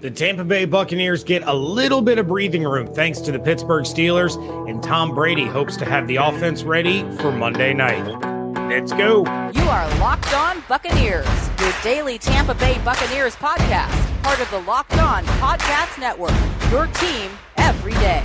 The 0.00 0.10
Tampa 0.10 0.44
Bay 0.44 0.64
Buccaneers 0.64 1.22
get 1.24 1.42
a 1.42 1.52
little 1.52 2.00
bit 2.00 2.18
of 2.18 2.26
breathing 2.26 2.64
room 2.64 2.86
thanks 2.94 3.20
to 3.20 3.32
the 3.32 3.38
Pittsburgh 3.38 3.84
Steelers, 3.84 4.34
and 4.66 4.82
Tom 4.82 5.14
Brady 5.14 5.44
hopes 5.44 5.76
to 5.76 5.84
have 5.84 6.08
the 6.08 6.16
offense 6.16 6.62
ready 6.62 7.02
for 7.18 7.30
Monday 7.30 7.74
night. 7.74 8.06
Let's 8.70 8.94
go. 8.94 9.26
You 9.52 9.62
are 9.64 9.98
Locked 9.98 10.32
On 10.32 10.64
Buccaneers, 10.70 11.28
your 11.60 11.74
daily 11.82 12.16
Tampa 12.16 12.54
Bay 12.54 12.80
Buccaneers 12.82 13.36
podcast, 13.36 14.22
part 14.22 14.40
of 14.40 14.50
the 14.50 14.60
Locked 14.60 14.96
On 14.96 15.22
Podcast 15.22 16.00
Network, 16.00 16.32
your 16.70 16.86
team 16.86 17.30
every 17.58 17.92
day. 17.92 18.22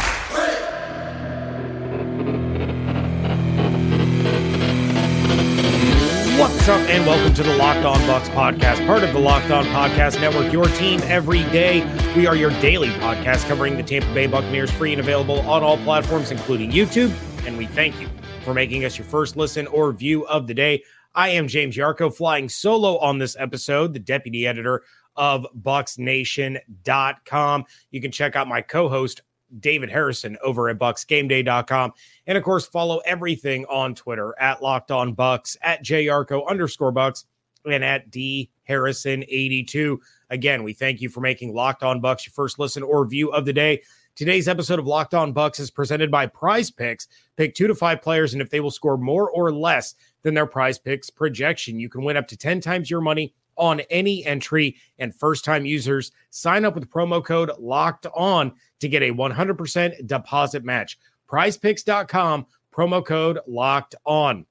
What's 6.38 6.68
up, 6.68 6.82
and 6.90 7.06
welcome 7.06 7.34
to 7.36 7.44
the 7.44 7.56
Locked 7.56 7.86
On 7.86 7.96
Bucs 8.00 8.28
podcast, 8.32 8.86
part 8.86 9.04
of 9.04 9.14
the 9.14 9.20
Locked 9.20 9.52
On 9.52 9.64
Podcast 9.68 10.20
Network, 10.20 10.52
your 10.52 10.66
team 10.66 11.00
every 11.04 11.44
day. 11.44 11.80
We 12.14 12.28
are 12.28 12.36
your 12.36 12.50
daily 12.60 12.90
podcast 12.90 13.48
covering 13.48 13.78
the 13.78 13.84
Tampa 13.84 14.14
Bay 14.14 14.28
Buccaneers, 14.28 14.70
free 14.70 14.92
and 14.92 15.00
available 15.00 15.40
on 15.50 15.64
all 15.64 15.78
platforms, 15.78 16.32
including 16.32 16.72
YouTube. 16.72 17.14
And 17.48 17.58
we 17.58 17.68
thank 17.68 18.02
you 18.02 18.10
for 18.44 18.54
making 18.54 18.84
us 18.84 18.98
your 18.98 19.08
first 19.08 19.38
listen 19.38 19.66
or 19.68 19.94
view 19.94 20.28
of 20.28 20.46
the 20.46 20.54
day. 20.54 20.84
I 21.14 21.30
am 21.30 21.48
James 21.48 21.78
Yarcho, 21.78 22.14
flying 22.14 22.50
solo 22.50 22.98
on 22.98 23.18
this 23.18 23.38
episode, 23.40 23.94
the 23.94 24.00
deputy 24.00 24.46
editor 24.46 24.84
of 25.16 25.48
BucsNation.com. 25.58 27.66
You 27.92 28.02
can 28.02 28.12
check 28.12 28.36
out 28.36 28.50
my 28.50 28.60
co 28.60 28.90
host, 28.90 29.22
David 29.60 29.90
Harrison 29.90 30.38
over 30.44 30.68
at 30.68 30.80
bucsgameday.com. 30.80 31.94
And 32.28 32.38
of 32.38 32.44
course, 32.44 32.66
follow 32.66 33.00
everything 33.06 33.66
on 33.66 33.96
Twitter 33.96 34.34
at 34.40 34.62
locked 34.62 34.92
on 34.92 35.16
bucs, 35.16 35.58
at 35.62 35.84
JYarcho 35.84 36.48
underscore 36.48 36.94
Bucs, 36.94 37.26
and 37.66 37.84
at 37.84 38.12
D 38.12 38.50
Harrison 38.64 39.24
82. 39.28 40.00
Again, 40.30 40.64
we 40.64 40.74
thank 40.74 41.02
you 41.02 41.10
for 41.10 41.22
making 41.22 41.54
Locked 41.54 41.84
On 41.84 42.02
Bucs 42.02 42.26
your 42.26 42.34
first 42.34 42.60
listen 42.60 42.84
or 42.84 43.06
view 43.06 43.32
of 43.32 43.46
the 43.46 43.54
day. 43.54 43.82
Today's 44.16 44.48
episode 44.48 44.80
of 44.80 44.88
Locked 44.88 45.14
On 45.14 45.34
Bucs 45.34 45.60
is 45.60 45.70
presented 45.70 46.10
by 46.10 46.26
Prize 46.26 46.72
Picks. 46.72 47.08
Pick 47.36 47.54
two 47.54 47.68
to 47.68 47.76
five 47.76 48.02
players, 48.02 48.34
and 48.34 48.42
if 48.42 48.50
they 48.50 48.60
will 48.60 48.72
score 48.72 48.98
more 48.98 49.30
or 49.30 49.52
less 49.52 49.96
than 50.24 50.34
their 50.34 50.46
Prize 50.46 50.80
Picks 50.80 51.10
projection, 51.10 51.80
you 51.80 51.90
can 51.90 52.04
win 52.04 52.18
up 52.18 52.28
to 52.30 52.38
10 52.38 52.62
times 52.62 52.90
your 52.90 53.02
money 53.02 53.34
on 53.58 53.82
any 53.90 54.26
entry. 54.26 54.78
And 55.00 55.14
first 55.14 55.46
time 55.46 55.66
users 55.66 56.12
sign 56.30 56.66
up 56.66 56.76
with 56.76 56.90
promo 56.90 57.24
code 57.24 57.52
locked 57.60 58.08
on 58.16 58.54
to 58.80 58.88
get 58.88 59.04
a 59.04 59.12
100% 59.12 60.08
deposit 60.08 60.64
match. 60.64 60.98
Prizepicks.com, 61.30 62.46
promo 62.74 63.06
code 63.06 63.40
locked 63.48 63.96
on. 64.06 64.46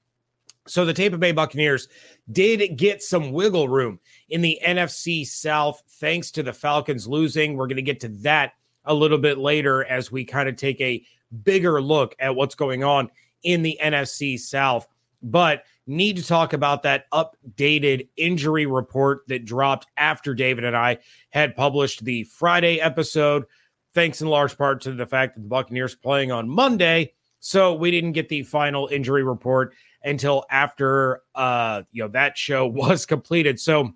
So 0.67 0.83
the 0.83 0.93
Tampa 0.93 1.17
Bay 1.17 1.31
Buccaneers 1.31 1.87
did 2.31 2.75
get 2.77 3.03
some 3.03 3.31
wiggle 3.31 3.69
room 3.69 3.99
in 4.29 4.41
the 4.41 4.59
NFC 4.65 5.25
South 5.25 5.81
thanks 5.99 6.31
to 6.31 6.43
the 6.43 6.53
Falcons 6.53 7.07
losing. 7.07 7.55
We're 7.55 7.67
going 7.67 7.75
to 7.75 7.83
get 7.83 7.99
to 8.01 8.09
that 8.23 8.53
a 8.85 8.93
little 8.93 9.17
bit 9.17 9.37
later 9.37 9.85
as 9.85 10.11
we 10.11 10.25
kind 10.25 10.49
of 10.49 10.55
take 10.55 10.81
a 10.81 11.03
bigger 11.43 11.81
look 11.81 12.15
at 12.19 12.35
what's 12.35 12.55
going 12.55 12.83
on 12.83 13.09
in 13.43 13.61
the 13.61 13.79
NFC 13.81 14.39
South. 14.39 14.87
But 15.21 15.63
need 15.87 16.17
to 16.17 16.25
talk 16.25 16.53
about 16.53 16.83
that 16.83 17.09
updated 17.11 18.07
injury 18.17 18.65
report 18.65 19.21
that 19.27 19.45
dropped 19.45 19.87
after 19.97 20.33
David 20.33 20.63
and 20.63 20.75
I 20.75 20.97
had 21.29 21.55
published 21.55 22.03
the 22.03 22.23
Friday 22.23 22.81
episode, 22.81 23.45
thanks 23.95 24.21
in 24.21 24.27
large 24.27 24.57
part 24.57 24.81
to 24.81 24.91
the 24.91 25.07
fact 25.07 25.35
that 25.35 25.41
the 25.41 25.47
Buccaneers 25.47 25.95
playing 25.95 26.31
on 26.31 26.47
Monday. 26.47 27.13
So 27.39 27.73
we 27.73 27.89
didn't 27.89 28.11
get 28.11 28.29
the 28.29 28.43
final 28.43 28.87
injury 28.91 29.23
report 29.23 29.73
until 30.03 30.45
after 30.51 31.21
uh 31.33 31.81
you 31.91 32.03
know 32.03 32.09
that 32.09 32.37
show 32.37 32.67
was 32.67 33.05
completed. 33.05 33.59
So 33.59 33.93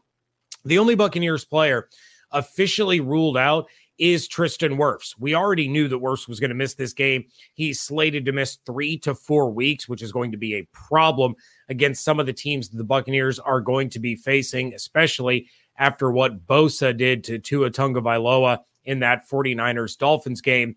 the 0.66 0.80
only 0.80 0.96
Buccaneers 0.96 1.46
player 1.46 1.90
officially 2.32 3.00
ruled 3.00 3.38
out 3.38 3.68
is 3.98 4.30
Tristan 4.30 4.78
Wirfs. 4.78 5.14
We 5.20 5.36
already 5.36 5.68
knew 5.68 5.90
that 5.90 6.02
Wirfs 6.02 6.28
was 6.28 6.40
going 6.40 6.50
to 6.50 6.56
miss 6.56 6.74
this 6.74 6.94
game. 6.94 7.26
He's 7.54 7.82
slated 7.82 8.26
to 8.26 8.32
miss 8.32 8.58
three 8.66 8.98
to 9.00 9.14
four 9.14 9.52
weeks, 9.52 9.90
which 9.90 10.02
is 10.02 10.14
going 10.14 10.32
to 10.32 10.38
be 10.38 10.56
a 10.56 10.68
problem 10.72 11.36
against 11.68 12.06
some 12.06 12.18
of 12.18 12.26
the 12.26 12.34
teams 12.34 12.70
that 12.70 12.78
the 12.78 12.84
Buccaneers 12.86 13.40
are 13.40 13.60
going 13.60 13.90
to 13.90 14.00
be 14.00 14.16
facing, 14.16 14.74
especially 14.74 15.50
after 15.78 16.12
what 16.12 16.48
Bosa 16.48 16.96
did 16.96 17.26
to 17.26 17.40
Tua 17.40 17.72
Tagovailoa 17.72 18.60
in 18.90 19.00
that 19.00 19.30
49ers 19.30 19.98
Dolphins 19.98 20.42
game. 20.42 20.76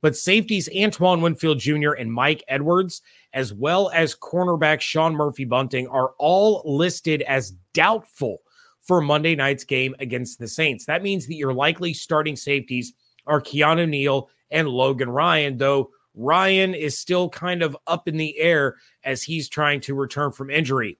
But 0.00 0.16
safeties 0.16 0.68
Antoine 0.76 1.20
Winfield 1.20 1.58
Jr. 1.58 1.92
and 1.92 2.12
Mike 2.12 2.44
Edwards, 2.46 3.02
as 3.32 3.52
well 3.52 3.90
as 3.92 4.14
cornerback 4.14 4.80
Sean 4.80 5.14
Murphy 5.14 5.44
Bunting, 5.44 5.88
are 5.88 6.12
all 6.18 6.62
listed 6.64 7.22
as 7.22 7.54
doubtful 7.74 8.38
for 8.82 9.00
Monday 9.00 9.34
night's 9.34 9.64
game 9.64 9.96
against 9.98 10.38
the 10.38 10.46
Saints. 10.46 10.86
That 10.86 11.02
means 11.02 11.26
that 11.26 11.34
your 11.34 11.52
likely 11.52 11.92
starting 11.92 12.36
safeties 12.36 12.92
are 13.26 13.40
Keanu 13.40 13.88
Neal 13.88 14.30
and 14.50 14.68
Logan 14.68 15.10
Ryan, 15.10 15.58
though 15.58 15.90
Ryan 16.14 16.74
is 16.74 16.96
still 16.96 17.28
kind 17.28 17.62
of 17.62 17.76
up 17.86 18.06
in 18.08 18.16
the 18.16 18.38
air 18.38 18.76
as 19.04 19.22
he's 19.22 19.48
trying 19.48 19.80
to 19.82 19.94
return 19.94 20.30
from 20.32 20.48
injury. 20.48 20.98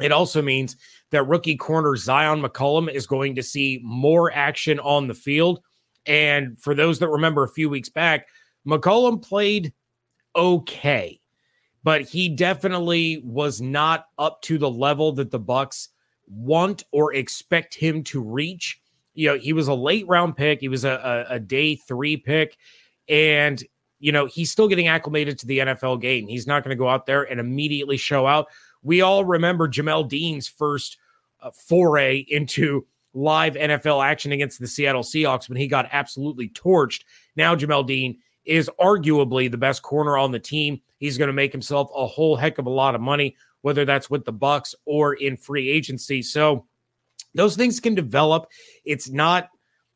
It 0.00 0.12
also 0.12 0.42
means 0.42 0.76
that 1.10 1.26
rookie 1.26 1.56
corner 1.56 1.96
Zyon 1.96 2.46
McCollum 2.46 2.92
is 2.92 3.06
going 3.06 3.34
to 3.34 3.42
see 3.42 3.80
more 3.82 4.32
action 4.32 4.78
on 4.78 5.08
the 5.08 5.14
field. 5.14 5.60
And 6.08 6.58
for 6.58 6.74
those 6.74 6.98
that 6.98 7.08
remember 7.08 7.44
a 7.44 7.48
few 7.48 7.68
weeks 7.68 7.90
back, 7.90 8.28
McCollum 8.66 9.22
played 9.22 9.72
okay, 10.34 11.20
but 11.84 12.02
he 12.02 12.28
definitely 12.28 13.22
was 13.24 13.60
not 13.60 14.06
up 14.18 14.40
to 14.42 14.58
the 14.58 14.70
level 14.70 15.12
that 15.12 15.30
the 15.30 15.38
Bucs 15.38 15.88
want 16.26 16.82
or 16.92 17.14
expect 17.14 17.74
him 17.74 18.02
to 18.04 18.22
reach. 18.22 18.80
You 19.14 19.28
know, 19.28 19.38
he 19.38 19.52
was 19.52 19.68
a 19.68 19.74
late 19.74 20.06
round 20.08 20.36
pick. 20.36 20.60
He 20.60 20.68
was 20.68 20.84
a, 20.84 21.26
a, 21.28 21.34
a 21.34 21.40
day 21.40 21.76
three 21.76 22.16
pick. 22.16 22.56
And, 23.08 23.62
you 23.98 24.12
know, 24.12 24.26
he's 24.26 24.50
still 24.50 24.68
getting 24.68 24.88
acclimated 24.88 25.38
to 25.40 25.46
the 25.46 25.58
NFL 25.58 26.00
game. 26.00 26.26
He's 26.26 26.46
not 26.46 26.64
going 26.64 26.76
to 26.76 26.78
go 26.78 26.88
out 26.88 27.06
there 27.06 27.24
and 27.24 27.40
immediately 27.40 27.96
show 27.96 28.26
out. 28.26 28.48
We 28.82 29.00
all 29.00 29.24
remember 29.24 29.68
Jamel 29.68 30.08
Dean's 30.08 30.48
first 30.48 30.98
uh, 31.40 31.50
foray 31.50 32.24
into 32.28 32.86
live 33.14 33.54
NFL 33.54 34.04
action 34.04 34.32
against 34.32 34.60
the 34.60 34.66
Seattle 34.66 35.02
Seahawks 35.02 35.48
when 35.48 35.58
he 35.58 35.66
got 35.66 35.88
absolutely 35.92 36.48
torched. 36.50 37.04
Now, 37.36 37.54
Jamel 37.54 37.86
Dean 37.86 38.18
is 38.44 38.70
arguably 38.80 39.50
the 39.50 39.58
best 39.58 39.82
corner 39.82 40.16
on 40.16 40.32
the 40.32 40.38
team. 40.38 40.80
He's 40.98 41.18
going 41.18 41.28
to 41.28 41.34
make 41.34 41.52
himself 41.52 41.90
a 41.94 42.06
whole 42.06 42.36
heck 42.36 42.58
of 42.58 42.66
a 42.66 42.70
lot 42.70 42.94
of 42.94 43.00
money, 43.00 43.36
whether 43.62 43.84
that's 43.84 44.10
with 44.10 44.24
the 44.24 44.32
Bucs 44.32 44.74
or 44.84 45.14
in 45.14 45.36
free 45.36 45.68
agency. 45.70 46.22
So 46.22 46.66
those 47.34 47.56
things 47.56 47.80
can 47.80 47.94
develop. 47.94 48.46
It's 48.84 49.10
not, 49.10 49.48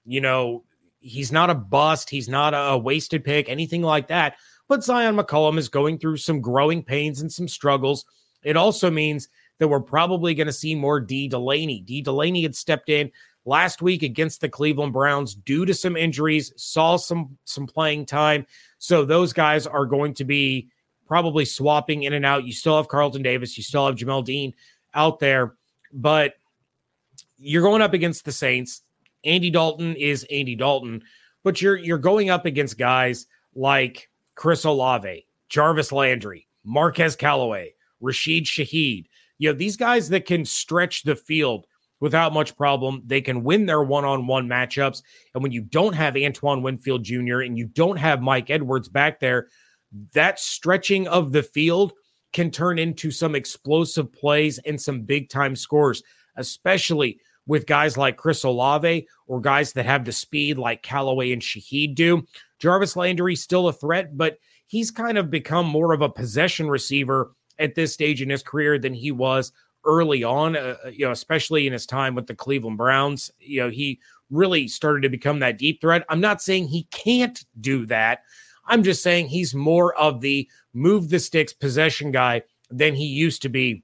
you 0.04 0.20
know, 0.20 0.64
he's 1.00 1.32
not 1.32 1.50
a 1.50 1.54
bust. 1.54 2.10
He's 2.10 2.28
not 2.28 2.52
a 2.54 2.78
wasted 2.78 3.24
pick, 3.24 3.48
anything 3.48 3.82
like 3.82 4.08
that. 4.08 4.36
But 4.68 4.80
Zyon 4.80 5.20
McCollum 5.20 5.58
is 5.58 5.68
going 5.68 5.98
through 5.98 6.18
some 6.18 6.40
growing 6.40 6.82
pains 6.82 7.20
and 7.20 7.32
some 7.32 7.48
struggles. 7.48 8.04
It 8.42 8.56
also 8.56 8.90
means 8.90 9.28
that 9.58 9.68
we're 9.68 9.80
probably 9.80 10.34
going 10.34 10.46
to 10.46 10.52
see 10.52 10.74
more 10.74 11.00
Dee 11.00 11.28
Delaney. 11.28 11.80
Dee 11.80 12.02
Delaney 12.02 12.42
had 12.42 12.56
stepped 12.56 12.88
in 12.88 13.10
last 13.44 13.82
week 13.82 14.02
against 14.02 14.40
the 14.40 14.48
Cleveland 14.48 14.92
Browns 14.92 15.34
due 15.34 15.64
to 15.64 15.74
some 15.74 15.96
injuries, 15.96 16.52
saw 16.56 16.96
some 16.96 17.36
some 17.44 17.66
playing 17.66 18.06
time. 18.06 18.46
So 18.78 19.04
those 19.04 19.32
guys 19.32 19.66
are 19.66 19.86
going 19.86 20.14
to 20.14 20.24
be 20.24 20.68
probably 21.06 21.44
swapping 21.44 22.04
in 22.04 22.12
and 22.12 22.24
out. 22.24 22.44
You 22.44 22.52
still 22.52 22.76
have 22.76 22.88
Carlton 22.88 23.22
Davis, 23.22 23.56
you 23.56 23.62
still 23.62 23.86
have 23.86 23.96
Jamel 23.96 24.24
Dean 24.24 24.54
out 24.94 25.18
there, 25.20 25.54
but 25.92 26.34
you're 27.38 27.62
going 27.62 27.82
up 27.82 27.92
against 27.92 28.24
the 28.24 28.32
Saints. 28.32 28.82
Andy 29.24 29.50
Dalton 29.50 29.94
is 29.96 30.26
Andy 30.30 30.56
Dalton, 30.56 31.02
but 31.44 31.60
you're 31.60 31.76
you're 31.76 31.98
going 31.98 32.30
up 32.30 32.46
against 32.46 32.78
guys 32.78 33.26
like 33.54 34.08
Chris 34.34 34.64
Olave, 34.64 35.26
Jarvis 35.48 35.92
Landry, 35.92 36.48
Marquez 36.64 37.16
Callaway, 37.16 37.74
Rashid 38.00 38.44
Shaheed. 38.44 39.06
You 39.42 39.48
know, 39.48 39.58
these 39.58 39.76
guys 39.76 40.08
that 40.10 40.24
can 40.24 40.44
stretch 40.44 41.02
the 41.02 41.16
field 41.16 41.66
without 41.98 42.32
much 42.32 42.56
problem. 42.56 43.02
They 43.04 43.20
can 43.20 43.42
win 43.42 43.66
their 43.66 43.82
one 43.82 44.04
on 44.04 44.28
one 44.28 44.46
matchups. 44.46 45.02
And 45.34 45.42
when 45.42 45.50
you 45.50 45.62
don't 45.62 45.94
have 45.94 46.16
Antoine 46.16 46.62
Winfield 46.62 47.02
Jr. 47.02 47.40
and 47.40 47.58
you 47.58 47.66
don't 47.66 47.96
have 47.96 48.22
Mike 48.22 48.50
Edwards 48.50 48.88
back 48.88 49.18
there, 49.18 49.48
that 50.12 50.38
stretching 50.38 51.08
of 51.08 51.32
the 51.32 51.42
field 51.42 51.92
can 52.32 52.52
turn 52.52 52.78
into 52.78 53.10
some 53.10 53.34
explosive 53.34 54.12
plays 54.12 54.58
and 54.58 54.80
some 54.80 55.02
big 55.02 55.28
time 55.28 55.56
scores, 55.56 56.04
especially 56.36 57.18
with 57.44 57.66
guys 57.66 57.96
like 57.96 58.16
Chris 58.16 58.44
Olave 58.44 59.08
or 59.26 59.40
guys 59.40 59.72
that 59.72 59.86
have 59.86 60.04
the 60.04 60.12
speed 60.12 60.56
like 60.56 60.84
Callaway 60.84 61.32
and 61.32 61.42
Shaheed 61.42 61.96
do. 61.96 62.24
Jarvis 62.60 62.94
Landry 62.94 63.34
still 63.34 63.66
a 63.66 63.72
threat, 63.72 64.16
but 64.16 64.38
he's 64.68 64.92
kind 64.92 65.18
of 65.18 65.30
become 65.30 65.66
more 65.66 65.92
of 65.92 66.00
a 66.00 66.08
possession 66.08 66.68
receiver 66.68 67.32
at 67.62 67.74
this 67.74 67.92
stage 67.92 68.20
in 68.20 68.28
his 68.28 68.42
career 68.42 68.78
than 68.78 68.92
he 68.92 69.12
was 69.12 69.52
early 69.84 70.22
on, 70.22 70.56
uh, 70.56 70.76
uh, 70.84 70.88
you 70.88 71.04
know, 71.04 71.12
especially 71.12 71.66
in 71.66 71.72
his 71.72 71.86
time 71.86 72.14
with 72.14 72.26
the 72.26 72.34
Cleveland 72.34 72.78
Browns. 72.78 73.30
You 73.38 73.62
know, 73.62 73.70
he 73.70 74.00
really 74.30 74.68
started 74.68 75.02
to 75.02 75.08
become 75.08 75.38
that 75.40 75.58
deep 75.58 75.80
threat. 75.80 76.04
I'm 76.08 76.20
not 76.20 76.42
saying 76.42 76.68
he 76.68 76.84
can't 76.90 77.42
do 77.60 77.86
that. 77.86 78.22
I'm 78.66 78.82
just 78.82 79.02
saying 79.02 79.28
he's 79.28 79.54
more 79.54 79.94
of 79.94 80.20
the 80.20 80.48
move 80.72 81.08
the 81.08 81.18
sticks 81.18 81.52
possession 81.52 82.10
guy 82.10 82.42
than 82.70 82.94
he 82.94 83.06
used 83.06 83.42
to 83.42 83.48
be. 83.48 83.82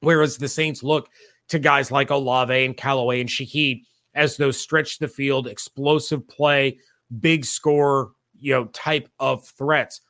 Whereas 0.00 0.36
the 0.36 0.48
Saints 0.48 0.82
look 0.82 1.08
to 1.48 1.58
guys 1.58 1.90
like 1.90 2.10
Olave 2.10 2.64
and 2.64 2.76
Callaway 2.76 3.20
and 3.20 3.28
Shaheed 3.28 3.82
as 4.14 4.36
those 4.36 4.58
stretch 4.58 4.98
the 4.98 5.08
field, 5.08 5.46
explosive 5.46 6.26
play, 6.28 6.78
big 7.20 7.44
score, 7.44 8.12
you 8.38 8.52
know, 8.52 8.66
type 8.66 9.08
of 9.18 9.46
threats. 9.46 10.00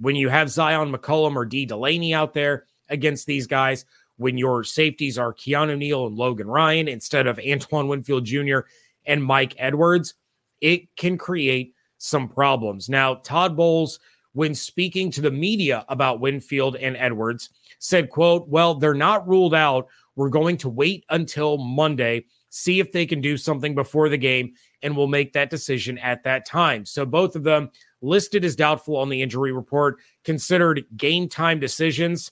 When 0.00 0.16
you 0.16 0.28
have 0.28 0.48
Zyon 0.48 0.94
McCollum 0.94 1.36
or 1.36 1.44
Dee 1.44 1.66
Delaney 1.66 2.14
out 2.14 2.34
there 2.34 2.66
against 2.88 3.26
these 3.26 3.46
guys, 3.46 3.84
when 4.16 4.36
your 4.36 4.64
safeties 4.64 5.18
are 5.18 5.32
Keanu 5.32 5.78
Neal 5.78 6.06
and 6.06 6.16
Logan 6.16 6.48
Ryan 6.48 6.88
instead 6.88 7.26
of 7.26 7.38
Antoine 7.38 7.88
Winfield 7.88 8.24
Jr. 8.24 8.60
and 9.06 9.22
Mike 9.22 9.54
Edwards, 9.58 10.14
it 10.60 10.94
can 10.96 11.16
create 11.16 11.74
some 11.98 12.28
problems. 12.28 12.88
Now, 12.88 13.16
Todd 13.16 13.56
Bowles, 13.56 14.00
when 14.32 14.54
speaking 14.54 15.10
to 15.12 15.20
the 15.20 15.30
media 15.30 15.84
about 15.88 16.20
Winfield 16.20 16.76
and 16.76 16.96
Edwards, 16.96 17.50
said, 17.78 18.10
quote, 18.10 18.48
well, 18.48 18.74
they're 18.74 18.94
not 18.94 19.26
ruled 19.28 19.54
out. 19.54 19.86
We're 20.16 20.28
going 20.28 20.56
to 20.58 20.68
wait 20.68 21.04
until 21.10 21.58
Monday, 21.58 22.26
see 22.50 22.80
if 22.80 22.92
they 22.92 23.06
can 23.06 23.20
do 23.20 23.36
something 23.36 23.74
before 23.74 24.08
the 24.08 24.18
game, 24.18 24.52
and 24.82 24.96
we'll 24.96 25.06
make 25.06 25.32
that 25.32 25.50
decision 25.50 25.98
at 25.98 26.24
that 26.24 26.44
time. 26.44 26.84
So 26.84 27.06
both 27.06 27.36
of 27.36 27.44
them 27.44 27.70
listed 28.00 28.44
as 28.44 28.56
doubtful 28.56 28.96
on 28.96 29.08
the 29.08 29.22
injury 29.22 29.52
report, 29.52 29.98
considered 30.24 30.84
game 30.96 31.28
time 31.28 31.58
decisions. 31.60 32.30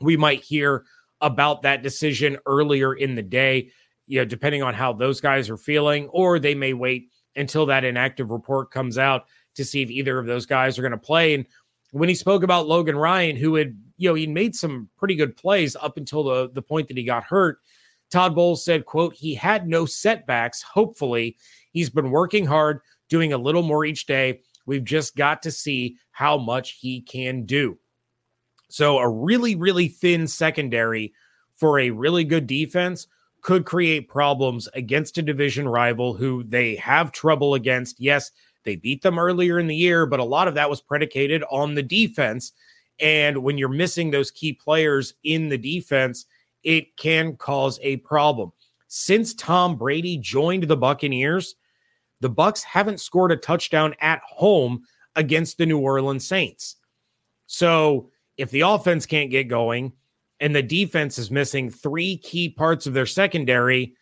We 0.00 0.16
might 0.16 0.42
hear 0.42 0.84
about 1.20 1.62
that 1.62 1.82
decision 1.82 2.36
earlier 2.46 2.94
in 2.94 3.14
the 3.14 3.22
day, 3.22 3.70
you 4.06 4.18
know, 4.18 4.24
depending 4.24 4.62
on 4.62 4.74
how 4.74 4.92
those 4.92 5.20
guys 5.20 5.48
are 5.48 5.56
feeling, 5.56 6.08
or 6.08 6.38
they 6.38 6.54
may 6.54 6.74
wait 6.74 7.10
until 7.36 7.66
that 7.66 7.84
inactive 7.84 8.30
report 8.30 8.70
comes 8.70 8.98
out 8.98 9.26
to 9.54 9.64
see 9.64 9.82
if 9.82 9.90
either 9.90 10.18
of 10.18 10.26
those 10.26 10.46
guys 10.46 10.78
are 10.78 10.82
going 10.82 10.92
to 10.92 10.98
play. 10.98 11.34
And 11.34 11.46
when 11.92 12.08
he 12.08 12.14
spoke 12.14 12.42
about 12.42 12.66
Logan 12.66 12.96
Ryan, 12.96 13.36
who 13.36 13.54
had, 13.54 13.78
you 13.96 14.08
know, 14.08 14.14
he 14.14 14.26
made 14.26 14.54
some 14.54 14.88
pretty 14.96 15.14
good 15.14 15.36
plays 15.36 15.76
up 15.76 15.96
until 15.96 16.24
the, 16.24 16.50
the 16.50 16.62
point 16.62 16.88
that 16.88 16.96
he 16.96 17.04
got 17.04 17.24
hurt. 17.24 17.58
Todd 18.10 18.34
Bowles 18.34 18.64
said, 18.64 18.84
quote, 18.84 19.14
he 19.14 19.34
had 19.34 19.66
no 19.66 19.86
setbacks. 19.86 20.62
Hopefully, 20.62 21.36
he's 21.70 21.88
been 21.88 22.10
working 22.10 22.44
hard, 22.44 22.80
doing 23.08 23.32
a 23.32 23.38
little 23.38 23.62
more 23.62 23.84
each 23.84 24.06
day. 24.06 24.40
We've 24.66 24.84
just 24.84 25.16
got 25.16 25.42
to 25.42 25.50
see 25.50 25.96
how 26.10 26.38
much 26.38 26.78
he 26.80 27.00
can 27.00 27.44
do. 27.44 27.78
So, 28.68 28.98
a 28.98 29.08
really, 29.08 29.54
really 29.54 29.88
thin 29.88 30.26
secondary 30.26 31.12
for 31.56 31.78
a 31.78 31.90
really 31.90 32.24
good 32.24 32.46
defense 32.46 33.06
could 33.42 33.66
create 33.66 34.08
problems 34.08 34.68
against 34.74 35.18
a 35.18 35.22
division 35.22 35.68
rival 35.68 36.14
who 36.14 36.44
they 36.44 36.76
have 36.76 37.12
trouble 37.12 37.54
against. 37.54 38.00
Yes, 38.00 38.30
they 38.64 38.76
beat 38.76 39.02
them 39.02 39.18
earlier 39.18 39.58
in 39.58 39.66
the 39.66 39.76
year, 39.76 40.06
but 40.06 40.20
a 40.20 40.24
lot 40.24 40.48
of 40.48 40.54
that 40.54 40.70
was 40.70 40.80
predicated 40.80 41.42
on 41.50 41.74
the 41.74 41.82
defense. 41.82 42.52
And 43.00 43.38
when 43.38 43.58
you're 43.58 43.68
missing 43.68 44.10
those 44.10 44.30
key 44.30 44.52
players 44.52 45.14
in 45.24 45.48
the 45.48 45.58
defense, 45.58 46.26
it 46.62 46.96
can 46.96 47.36
cause 47.36 47.80
a 47.82 47.96
problem. 47.98 48.52
Since 48.86 49.34
Tom 49.34 49.76
Brady 49.76 50.18
joined 50.18 50.64
the 50.64 50.76
Buccaneers, 50.76 51.56
the 52.22 52.30
Bucs 52.30 52.62
haven't 52.62 53.00
scored 53.00 53.32
a 53.32 53.36
touchdown 53.36 53.94
at 54.00 54.22
home 54.24 54.84
against 55.16 55.58
the 55.58 55.66
New 55.66 55.78
Orleans 55.78 56.26
Saints. 56.26 56.76
So, 57.46 58.10
if 58.38 58.50
the 58.50 58.62
offense 58.62 59.04
can't 59.04 59.30
get 59.30 59.48
going, 59.48 59.92
and 60.40 60.54
the 60.54 60.62
defense 60.62 61.18
is 61.18 61.30
missing 61.30 61.68
three 61.68 62.16
key 62.16 62.48
parts 62.48 62.86
of 62.86 62.94
their 62.94 63.06
secondary, 63.06 63.94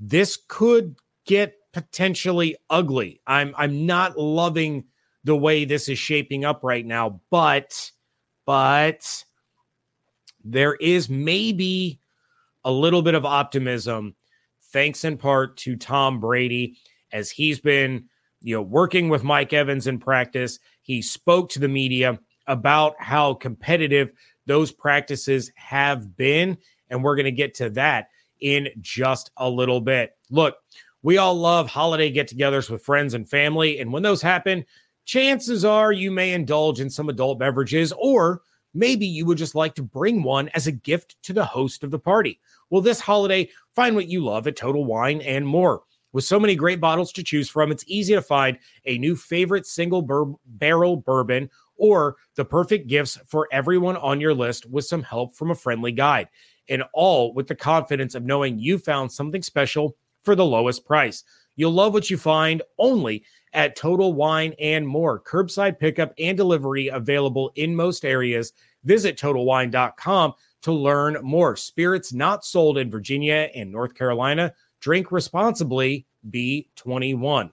this 0.00 0.38
could 0.48 0.96
get 1.26 1.54
potentially 1.72 2.56
ugly. 2.70 3.20
I'm 3.26 3.54
I'm 3.56 3.86
not 3.86 4.18
loving 4.18 4.84
the 5.24 5.36
way 5.36 5.64
this 5.64 5.88
is 5.88 5.98
shaping 5.98 6.44
up 6.44 6.60
right 6.64 6.84
now, 6.84 7.20
but 7.30 7.90
but 8.46 9.24
there 10.44 10.74
is 10.76 11.08
maybe 11.10 12.00
a 12.64 12.72
little 12.72 13.02
bit 13.02 13.14
of 13.14 13.26
optimism 13.26 14.14
thanks 14.72 15.04
in 15.04 15.16
part 15.16 15.56
to 15.58 15.76
Tom 15.76 16.20
Brady 16.20 16.78
as 17.12 17.30
he's 17.30 17.60
been, 17.60 18.04
you 18.42 18.54
know, 18.54 18.62
working 18.62 19.08
with 19.08 19.24
Mike 19.24 19.52
Evans 19.52 19.86
in 19.86 19.98
practice. 19.98 20.58
He 20.82 21.02
spoke 21.02 21.48
to 21.50 21.58
the 21.58 21.68
media 21.68 22.18
about 22.46 22.94
how 22.98 23.34
competitive 23.34 24.12
those 24.46 24.70
practices 24.72 25.50
have 25.56 26.16
been. 26.16 26.56
And 26.88 27.02
we're 27.02 27.16
going 27.16 27.24
to 27.24 27.32
get 27.32 27.54
to 27.54 27.70
that 27.70 28.08
in 28.40 28.68
just 28.80 29.30
a 29.36 29.48
little 29.48 29.80
bit. 29.80 30.16
Look, 30.30 30.56
we 31.02 31.18
all 31.18 31.34
love 31.34 31.68
holiday 31.68 32.10
get 32.10 32.28
togethers 32.28 32.70
with 32.70 32.82
friends 32.82 33.14
and 33.14 33.28
family. 33.28 33.78
And 33.78 33.92
when 33.92 34.02
those 34.02 34.22
happen, 34.22 34.64
chances 35.04 35.64
are 35.64 35.92
you 35.92 36.10
may 36.10 36.32
indulge 36.32 36.80
in 36.80 36.90
some 36.90 37.08
adult 37.08 37.38
beverages, 37.38 37.92
or 37.92 38.42
maybe 38.74 39.06
you 39.06 39.24
would 39.26 39.38
just 39.38 39.54
like 39.54 39.74
to 39.76 39.82
bring 39.82 40.22
one 40.22 40.48
as 40.50 40.66
a 40.66 40.72
gift 40.72 41.16
to 41.22 41.32
the 41.32 41.44
host 41.44 41.82
of 41.84 41.90
the 41.90 41.98
party. 41.98 42.40
Well, 42.70 42.82
this 42.82 43.00
holiday, 43.00 43.48
find 43.74 43.94
what 43.94 44.08
you 44.08 44.24
love 44.24 44.46
at 44.46 44.56
Total 44.56 44.84
Wine 44.84 45.20
and 45.20 45.46
more. 45.46 45.82
With 46.16 46.24
so 46.24 46.40
many 46.40 46.54
great 46.54 46.80
bottles 46.80 47.12
to 47.12 47.22
choose 47.22 47.50
from, 47.50 47.70
it's 47.70 47.84
easy 47.86 48.14
to 48.14 48.22
find 48.22 48.56
a 48.86 48.96
new 48.96 49.14
favorite 49.14 49.66
single 49.66 50.00
bur- 50.00 50.32
barrel 50.46 50.96
bourbon 50.96 51.50
or 51.76 52.16
the 52.36 52.44
perfect 52.46 52.86
gifts 52.86 53.18
for 53.26 53.46
everyone 53.52 53.98
on 53.98 54.18
your 54.18 54.32
list 54.32 54.64
with 54.64 54.86
some 54.86 55.02
help 55.02 55.36
from 55.36 55.50
a 55.50 55.54
friendly 55.54 55.92
guide. 55.92 56.28
And 56.70 56.84
all 56.94 57.34
with 57.34 57.48
the 57.48 57.54
confidence 57.54 58.14
of 58.14 58.24
knowing 58.24 58.58
you 58.58 58.78
found 58.78 59.12
something 59.12 59.42
special 59.42 59.94
for 60.22 60.34
the 60.34 60.42
lowest 60.42 60.86
price. 60.86 61.22
You'll 61.54 61.72
love 61.72 61.92
what 61.92 62.08
you 62.08 62.16
find 62.16 62.62
only 62.78 63.22
at 63.52 63.76
Total 63.76 64.10
Wine 64.14 64.54
and 64.58 64.88
More. 64.88 65.20
Curbside 65.20 65.78
pickup 65.78 66.14
and 66.18 66.34
delivery 66.34 66.88
available 66.88 67.52
in 67.56 67.76
most 67.76 68.06
areas. 68.06 68.54
Visit 68.84 69.18
totalwine.com 69.18 70.32
to 70.62 70.72
learn 70.72 71.18
more. 71.22 71.56
Spirits 71.56 72.12
not 72.12 72.44
sold 72.44 72.78
in 72.78 72.90
Virginia 72.90 73.50
and 73.54 73.70
North 73.70 73.94
Carolina. 73.94 74.54
Drink 74.80 75.12
responsibly. 75.12 76.06
Be 76.30 76.68
21. 76.76 77.52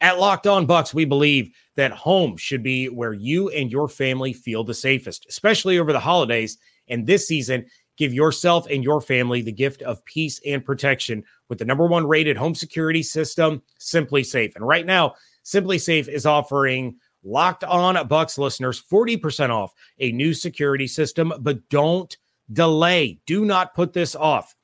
At 0.00 0.18
Locked 0.18 0.46
On 0.46 0.66
Bucs, 0.66 0.92
we 0.92 1.04
believe 1.04 1.54
that 1.76 1.92
home 1.92 2.36
should 2.36 2.62
be 2.62 2.88
where 2.88 3.14
you 3.14 3.48
and 3.50 3.72
your 3.72 3.88
family 3.88 4.32
feel 4.32 4.62
the 4.62 4.74
safest, 4.74 5.26
especially 5.28 5.78
over 5.78 5.92
the 5.92 6.00
holidays. 6.00 6.58
And 6.88 7.06
this 7.06 7.26
season, 7.26 7.66
give 7.96 8.12
yourself 8.12 8.66
and 8.70 8.84
your 8.84 9.00
family 9.00 9.40
the 9.40 9.52
gift 9.52 9.82
of 9.82 10.04
peace 10.04 10.40
and 10.46 10.64
protection 10.64 11.24
with 11.48 11.58
the 11.58 11.64
number 11.64 11.86
one 11.86 12.06
rated 12.06 12.36
home 12.36 12.54
security 12.54 13.02
system, 13.02 13.62
SimpliSafe. 13.80 14.54
And 14.54 14.66
right 14.66 14.84
now, 14.84 15.14
SimpliSafe 15.44 16.08
is 16.08 16.26
offering 16.26 16.96
Locked 17.22 17.64
On 17.64 17.94
Bucs 18.08 18.38
listeners 18.38 18.82
40% 18.82 19.50
off 19.50 19.72
a 19.98 20.12
new 20.12 20.34
security 20.34 20.86
system, 20.86 21.32
but 21.40 21.68
don't 21.68 22.16
delay. 22.52 23.18
Do 23.26 23.44
not 23.44 23.74
put 23.74 23.92
this 23.92 24.14
off. 24.14 24.55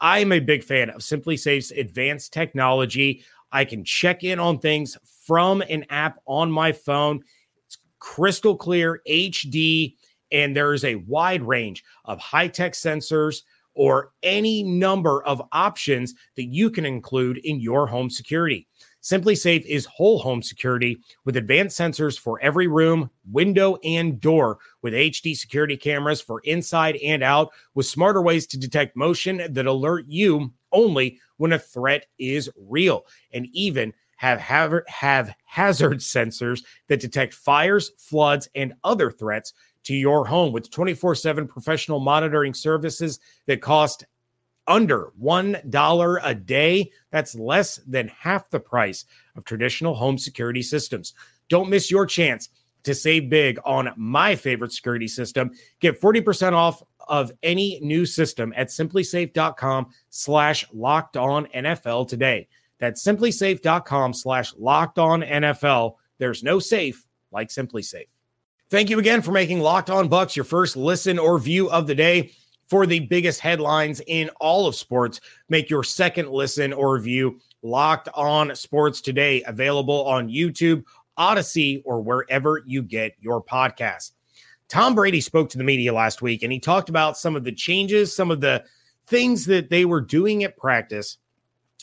I'm 0.00 0.32
a 0.32 0.40
big 0.40 0.64
fan 0.64 0.90
of 0.90 1.02
SimpliSafe's 1.02 1.72
advanced 1.72 2.32
technology. 2.32 3.24
I 3.52 3.64
can 3.64 3.84
check 3.84 4.24
in 4.24 4.38
on 4.38 4.58
things 4.58 4.96
from 5.26 5.62
an 5.62 5.84
app 5.90 6.18
on 6.26 6.50
my 6.50 6.72
phone. 6.72 7.22
It's 7.66 7.78
crystal 7.98 8.56
clear, 8.56 9.02
HD, 9.08 9.96
and 10.32 10.56
there's 10.56 10.84
a 10.84 10.94
wide 10.96 11.42
range 11.42 11.84
of 12.04 12.18
high 12.18 12.48
tech 12.48 12.72
sensors 12.72 13.42
or 13.74 14.12
any 14.22 14.62
number 14.62 15.22
of 15.24 15.42
options 15.52 16.14
that 16.36 16.44
you 16.44 16.70
can 16.70 16.86
include 16.86 17.38
in 17.38 17.60
your 17.60 17.86
home 17.86 18.10
security. 18.10 18.66
SimpliSafe 19.02 19.64
is 19.64 19.86
whole 19.86 20.18
home 20.18 20.42
security 20.42 20.98
with 21.24 21.36
advanced 21.36 21.78
sensors 21.78 22.18
for 22.18 22.40
every 22.40 22.66
room, 22.66 23.10
window, 23.30 23.78
and 23.82 24.20
door, 24.20 24.58
with 24.82 24.92
HD 24.92 25.36
security 25.36 25.76
cameras 25.76 26.20
for 26.20 26.40
inside 26.40 26.96
and 26.96 27.22
out, 27.22 27.50
with 27.74 27.86
smarter 27.86 28.20
ways 28.20 28.46
to 28.48 28.58
detect 28.58 28.96
motion 28.96 29.42
that 29.50 29.66
alert 29.66 30.04
you 30.06 30.52
only 30.72 31.18
when 31.38 31.52
a 31.52 31.58
threat 31.58 32.06
is 32.18 32.50
real, 32.56 33.06
and 33.32 33.46
even 33.52 33.92
have, 34.16 34.38
have, 34.38 34.72
have 34.86 35.34
hazard 35.46 35.98
sensors 36.00 36.62
that 36.88 37.00
detect 37.00 37.32
fires, 37.32 37.92
floods, 37.96 38.48
and 38.54 38.74
other 38.84 39.10
threats 39.10 39.54
to 39.84 39.94
your 39.94 40.26
home 40.26 40.52
with 40.52 40.70
24 40.70 41.14
7 41.14 41.48
professional 41.48 42.00
monitoring 42.00 42.52
services 42.52 43.18
that 43.46 43.62
cost 43.62 44.04
under 44.70 45.12
$1 45.20 46.20
a 46.22 46.34
day. 46.34 46.90
That's 47.10 47.34
less 47.34 47.76
than 47.86 48.08
half 48.08 48.48
the 48.48 48.60
price 48.60 49.04
of 49.36 49.44
traditional 49.44 49.94
home 49.94 50.16
security 50.16 50.62
systems. 50.62 51.12
Don't 51.48 51.68
miss 51.68 51.90
your 51.90 52.06
chance 52.06 52.48
to 52.84 52.94
save 52.94 53.28
big 53.28 53.58
on 53.64 53.92
my 53.96 54.36
favorite 54.36 54.72
security 54.72 55.08
system. 55.08 55.50
Get 55.80 56.00
40% 56.00 56.52
off 56.52 56.82
of 57.08 57.32
any 57.42 57.80
new 57.82 58.06
system 58.06 58.54
at 58.56 58.68
simplisafe.com 58.68 59.88
slash 60.08 60.64
locked 60.72 61.16
on 61.16 61.46
NFL 61.46 62.08
today. 62.08 62.46
That's 62.78 63.04
simplisafe.com 63.04 64.14
slash 64.14 64.54
locked 64.56 64.98
on 64.98 65.22
NFL. 65.22 65.96
There's 66.18 66.42
no 66.42 66.60
safe 66.60 67.04
like 67.32 67.48
SimpliSafe. 67.48 68.08
Thank 68.70 68.88
you 68.88 69.00
again 69.00 69.20
for 69.20 69.32
making 69.32 69.58
Locked 69.58 69.90
On 69.90 70.08
Bucs 70.08 70.36
your 70.36 70.44
first 70.44 70.76
listen 70.76 71.18
or 71.18 71.40
view 71.40 71.68
of 71.70 71.88
the 71.88 71.94
day. 71.94 72.30
For 72.70 72.86
the 72.86 73.00
biggest 73.00 73.40
headlines 73.40 74.00
in 74.06 74.30
all 74.40 74.68
of 74.68 74.76
sports, 74.76 75.20
make 75.48 75.68
your 75.68 75.82
second 75.82 76.30
listen 76.30 76.72
or 76.72 76.96
view 77.00 77.40
Locked 77.62 78.08
On 78.14 78.54
Sports 78.54 79.00
today, 79.00 79.42
available 79.42 80.04
on 80.04 80.28
YouTube, 80.28 80.84
Audacy, 81.18 81.82
or 81.84 82.00
wherever 82.00 82.62
you 82.64 82.84
get 82.84 83.16
your 83.18 83.42
podcasts. 83.42 84.12
Tom 84.68 84.94
Brady 84.94 85.20
spoke 85.20 85.50
to 85.50 85.58
the 85.58 85.64
media 85.64 85.92
last 85.92 86.22
week 86.22 86.44
and 86.44 86.52
he 86.52 86.60
talked 86.60 86.88
about 86.88 87.18
some 87.18 87.34
of 87.34 87.42
the 87.42 87.50
changes, 87.50 88.14
some 88.14 88.30
of 88.30 88.40
the 88.40 88.62
things 89.08 89.44
that 89.46 89.68
they 89.68 89.84
were 89.84 90.00
doing 90.00 90.44
at 90.44 90.56
practice 90.56 91.18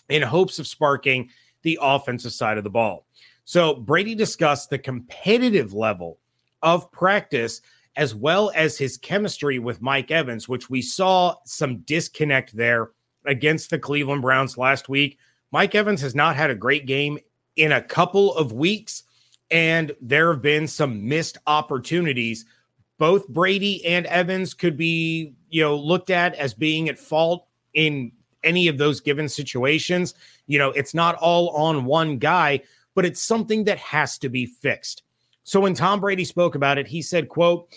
in 0.08 0.22
hopes 0.22 0.58
of 0.58 0.67
sparking 0.67 1.29
the 1.63 1.77
offensive 1.82 2.32
side 2.32 2.58
of 2.58 2.63
the 2.63 2.70
ball. 2.70 3.06
So 3.44 3.75
Brady 3.75 4.15
discussed 4.15 4.70
the 4.70 4.79
competitive 4.79 5.74
level 5.74 6.20
of 6.62 6.89
practice 6.94 7.62
as 7.98 8.13
well 8.13 8.51
as 8.56 8.77
his 8.77 8.96
chemistry 8.96 9.58
with 9.58 9.82
Mike 9.82 10.12
Evans, 10.12 10.48
which 10.48 10.70
we 10.70 10.84
saw 10.84 11.36
some 11.46 11.80
disconnect 11.80 12.56
there 12.56 12.92
against 13.25 13.72
the 13.72 13.80
Cleveland 13.80 14.22
Browns 14.22 14.56
last 14.56 14.88
week. 14.88 15.18
Mike 15.51 15.74
Evans 15.74 16.00
has 16.01 16.13
not 16.13 16.36
had 16.36 16.51
a 16.51 16.56
great 16.56 16.86
game 16.86 17.18
in 17.56 17.72
a 17.72 17.82
couple 17.82 18.36
of 18.36 18.54
weeks, 18.54 19.01
and 19.50 19.94
there 20.00 20.32
have 20.32 20.44
been 20.44 20.68
some 20.68 21.10
missed 21.10 21.39
opportunities. 21.48 22.46
Both 23.00 23.27
Brady 23.27 23.84
and 23.84 24.06
Evans 24.06 24.54
could 24.54 24.77
be, 24.77 25.34
you 25.50 25.63
know, 25.63 25.75
looked 25.75 26.12
at 26.12 26.36
as 26.36 26.54
being 26.54 26.89
at 26.89 27.00
fault 27.00 27.48
in 27.74 28.12
any 28.44 28.68
of 28.68 28.77
those 28.77 29.01
given 29.01 29.27
situations. 29.27 30.13
You 30.46 30.60
know, 30.60 30.70
it's 30.70 30.94
not 30.94 31.16
all 31.16 31.50
on 31.50 31.86
one 31.86 32.20
guy, 32.20 32.62
but 32.94 33.06
it's 33.06 33.22
something 33.22 33.63
that 33.63 33.80
has 33.80 34.20
to 34.20 34.30
be 34.30 34.46
fixed. 34.46 35.01
So 35.48 35.62
when 35.62 35.74
Tom 35.74 36.01
Brady 36.01 36.25
spoke 36.25 36.56
about 36.56 36.77
it, 36.77 36.88
he 36.88 37.01
said, 37.01 37.30
quote, 37.30 37.70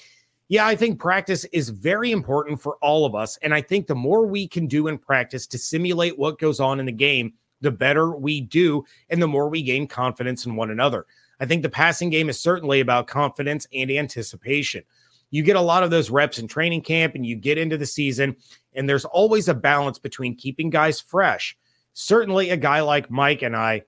yeah, 0.48 0.66
I 0.66 0.74
think 0.74 0.98
practice 0.98 1.44
is 1.52 1.68
very 1.68 2.10
important 2.10 2.60
for 2.60 2.76
all 2.82 3.06
of 3.06 3.14
us. 3.14 3.36
And 3.42 3.54
I 3.54 3.60
think 3.60 3.86
the 3.86 3.94
more 3.94 4.26
we 4.26 4.48
can 4.48 4.66
do 4.66 4.88
in 4.88 4.98
practice 4.98 5.46
to 5.46 5.56
simulate 5.56 6.18
what 6.18 6.40
goes 6.40 6.58
on 6.58 6.80
in 6.80 6.86
the 6.86 6.90
game, 6.90 7.32
the 7.60 7.70
better 7.70 8.10
we 8.10 8.40
do 8.40 8.84
and 9.08 9.22
the 9.22 9.28
more 9.28 9.48
we 9.48 9.62
gain 9.62 9.86
confidence 9.86 10.46
in 10.46 10.56
one 10.56 10.72
another. 10.72 11.06
I 11.38 11.46
think 11.46 11.62
the 11.62 11.70
passing 11.70 12.10
game 12.10 12.28
is 12.28 12.40
certainly 12.40 12.80
about 12.80 13.06
confidence 13.06 13.68
and 13.72 13.88
anticipation. 13.88 14.82
You 15.30 15.44
get 15.44 15.54
a 15.54 15.60
lot 15.60 15.84
of 15.84 15.92
those 15.92 16.10
reps 16.10 16.40
in 16.40 16.48
training 16.48 16.82
camp 16.82 17.14
and 17.14 17.24
you 17.24 17.36
get 17.36 17.56
into 17.56 17.78
the 17.78 17.86
season, 17.86 18.34
and 18.74 18.88
there's 18.88 19.04
always 19.04 19.46
a 19.46 19.54
balance 19.54 20.00
between 20.00 20.34
keeping 20.34 20.70
guys 20.70 21.00
fresh. 21.00 21.56
Certainly, 21.92 22.50
a 22.50 22.56
guy 22.56 22.80
like 22.80 23.12
Mike 23.12 23.42
and 23.42 23.54
I 23.54 23.82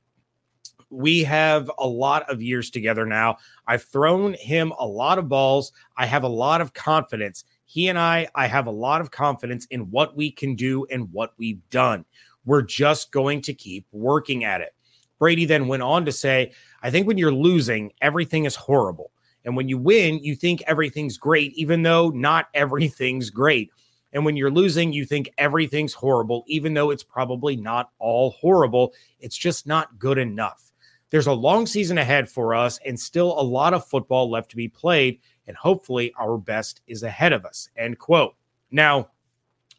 we 0.93 1.25
have 1.25 1.71
a 1.79 1.87
lot 1.87 2.29
of 2.31 2.43
years 2.43 2.71
together 2.71 3.07
now. 3.07 3.39
I've 3.67 3.83
thrown 3.83 4.35
him 4.35 4.73
a 4.79 4.87
lot 4.87 5.19
of 5.19 5.29
balls. 5.29 5.73
I 5.97 6.07
have 6.07 6.23
a 6.23 6.29
lot 6.29 6.61
of 6.61 6.75
confidence. 6.75 7.45
He 7.65 7.89
and 7.89 7.99
I, 7.99 8.29
I 8.35 8.47
have 8.47 8.67
a 8.67 8.71
lot 8.73 9.01
of 9.01 9.11
confidence 9.11 9.67
in 9.67 9.91
what 9.91 10.15
we 10.17 10.31
can 10.31 10.55
do 10.55 10.85
and 10.91 11.11
what 11.13 11.33
we've 11.39 11.69
done. 11.71 12.05
We're 12.45 12.63
just 12.63 13.11
going 13.11 13.41
to 13.43 13.55
keep 13.55 13.87
working 13.93 14.45
at 14.45 14.61
it. 14.61 14.75
Brady 15.19 15.47
then 15.47 15.69
went 15.69 15.83
on 15.83 16.05
to 16.05 16.13
say, 16.13 16.53
I 16.83 16.91
think 16.91 17.07
when 17.07 17.17
you're 17.17 17.33
losing, 17.33 17.93
everything 18.03 18.45
is 18.45 18.57
horrible. 18.57 19.13
And 19.45 19.57
when 19.57 19.69
you 19.69 19.79
win, 19.79 20.19
you 20.23 20.35
think 20.35 20.63
everything's 20.67 21.17
great, 21.17 21.53
even 21.55 21.83
though 21.83 22.11
not 22.11 22.49
everything's 22.55 23.31
great. 23.31 23.71
And 24.13 24.27
when 24.27 24.37
you're 24.37 24.51
losing, 24.51 24.93
you 24.93 25.07
think 25.07 25.31
everything's 25.39 25.95
horrible, 25.95 26.45
even 26.47 26.75
though 26.75 26.91
it's 26.91 27.03
probably 27.03 27.57
not 27.57 27.91
all 27.99 28.33
horrible. 28.33 28.93
It's 29.21 29.37
just 29.37 29.67
not 29.67 29.99
good 29.99 30.19
enough. 30.19 30.72
There's 31.13 31.27
a 31.27 31.33
long 31.33 31.67
season 31.67 31.99
ahead 31.99 32.27
for 32.27 32.55
us 32.55 32.81
and 32.87 32.99
still 32.99 33.39
a 33.39 33.45
lot 33.45 33.75
of 33.75 33.87
football 33.87 34.31
left 34.31 34.51
to 34.51 34.57
be 34.57 34.67
played. 34.67 35.21
And 35.47 35.55
hopefully 35.55 36.15
our 36.19 36.39
best 36.39 36.81
is 36.87 37.03
ahead 37.03 37.35
of 37.35 37.45
us. 37.45 37.69
End 37.77 37.99
quote. 37.99 38.35
Now, 38.71 39.11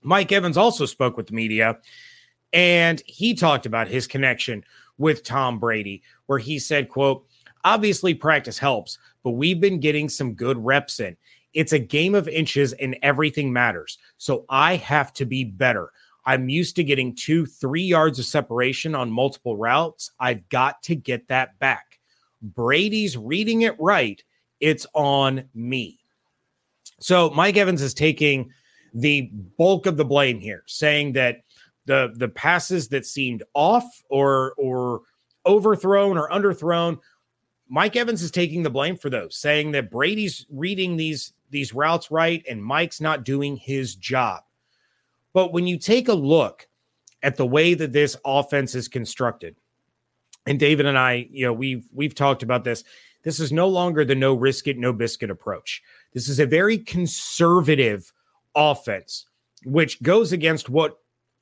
Mike 0.03 0.31
Evans 0.31 0.57
also 0.57 0.85
spoke 0.85 1.17
with 1.17 1.25
the 1.25 1.33
media 1.33 1.79
and 2.53 3.01
he 3.07 3.33
talked 3.33 3.65
about 3.65 3.87
his 3.87 4.05
connection 4.05 4.63
with 4.99 5.23
Tom 5.23 5.57
Brady, 5.57 6.03
where 6.27 6.37
he 6.37 6.59
said, 6.59 6.87
quote, 6.87 7.25
obviously 7.63 8.13
practice 8.13 8.59
helps, 8.59 8.99
but 9.23 9.31
we've 9.31 9.59
been 9.59 9.79
getting 9.79 10.09
some 10.09 10.35
good 10.35 10.63
reps 10.63 10.99
in. 10.99 11.17
It's 11.55 11.73
a 11.73 11.79
game 11.79 12.13
of 12.13 12.27
inches 12.27 12.73
and 12.73 12.95
everything 13.01 13.51
matters. 13.51 13.97
So 14.17 14.45
I 14.49 14.75
have 14.75 15.13
to 15.13 15.25
be 15.25 15.45
better. 15.45 15.91
I'm 16.25 16.50
used 16.50 16.75
to 16.77 16.84
getting 16.84 17.15
two, 17.15 17.46
three 17.46 17.84
yards 17.84 18.20
of 18.20 18.25
separation 18.25 18.96
on 18.96 19.12
multiple 19.12 19.58
routes. 19.58 20.12
I've 20.20 20.48
got 20.50 20.82
to 20.84 20.96
get 20.96 21.27
that 21.27 21.60
back. 21.60 22.00
Brady's 22.42 23.18
reading 23.18 23.62
it 23.62 23.75
right. 23.80 24.22
It's 24.60 24.86
on 24.94 25.44
me. 25.53 26.00
So 27.00 27.30
Mike 27.32 27.58
Evans 27.58 27.82
is 27.82 27.94
taking 27.94 28.51
the 28.94 29.30
bulk 29.58 29.86
of 29.86 29.98
the 29.98 30.06
blame 30.06 30.39
here, 30.39 30.63
saying 30.68 31.13
that 31.13 31.42
the 31.86 32.13
the 32.15 32.30
passes 32.30 32.88
that 32.89 33.06
seemed 33.06 33.44
off 33.53 33.84
or 34.10 34.53
or 34.58 35.01
overthrown 35.46 36.18
or 36.18 36.30
underthrown, 36.30 37.00
Mike 37.68 37.96
Evans 37.96 38.22
is 38.22 38.32
taking 38.32 38.63
the 38.63 38.70
blame 38.70 38.96
for 38.96 39.10
those, 39.10 39.36
saying 39.36 39.72
that 39.72 39.92
Brady's 39.92 40.46
reading 40.50 40.96
these 40.96 41.34
these 41.50 41.74
routes 41.74 42.12
right 42.12 42.44
and 42.50 42.63
Mike's 42.63 43.01
not 43.01 43.25
doing 43.25 43.56
his 43.56 43.96
job. 43.96 44.44
But 45.33 45.51
when 45.51 45.67
you 45.67 45.77
take 45.77 46.07
a 46.07 46.13
look 46.13 46.67
at 47.21 47.35
the 47.35 47.45
way 47.45 47.73
that 47.73 47.93
this 47.93 48.15
offense 48.25 48.75
is 48.75 48.87
constructed, 48.87 49.55
and 50.45 50.59
David 50.59 50.85
and 50.85 50.97
I, 50.97 51.27
you 51.31 51.45
know, 51.45 51.53
we've 51.53 51.87
we've 51.93 52.15
talked 52.15 52.43
about 52.43 52.63
this. 52.63 52.83
This 53.23 53.39
is 53.39 53.51
no 53.51 53.69
longer 53.69 54.03
the 54.03 54.15
no 54.15 54.33
risk 54.33 54.67
it, 54.67 54.77
no 54.77 54.91
biscuit 54.91 55.31
approach. 55.31 55.81
This 56.13 56.27
is 56.27 56.39
a 56.39 56.45
very 56.45 56.77
conservative 56.77 58.11
offense, 58.53 59.25
which 59.65 60.01
goes 60.03 60.33
against 60.33 60.69
what 60.69 60.97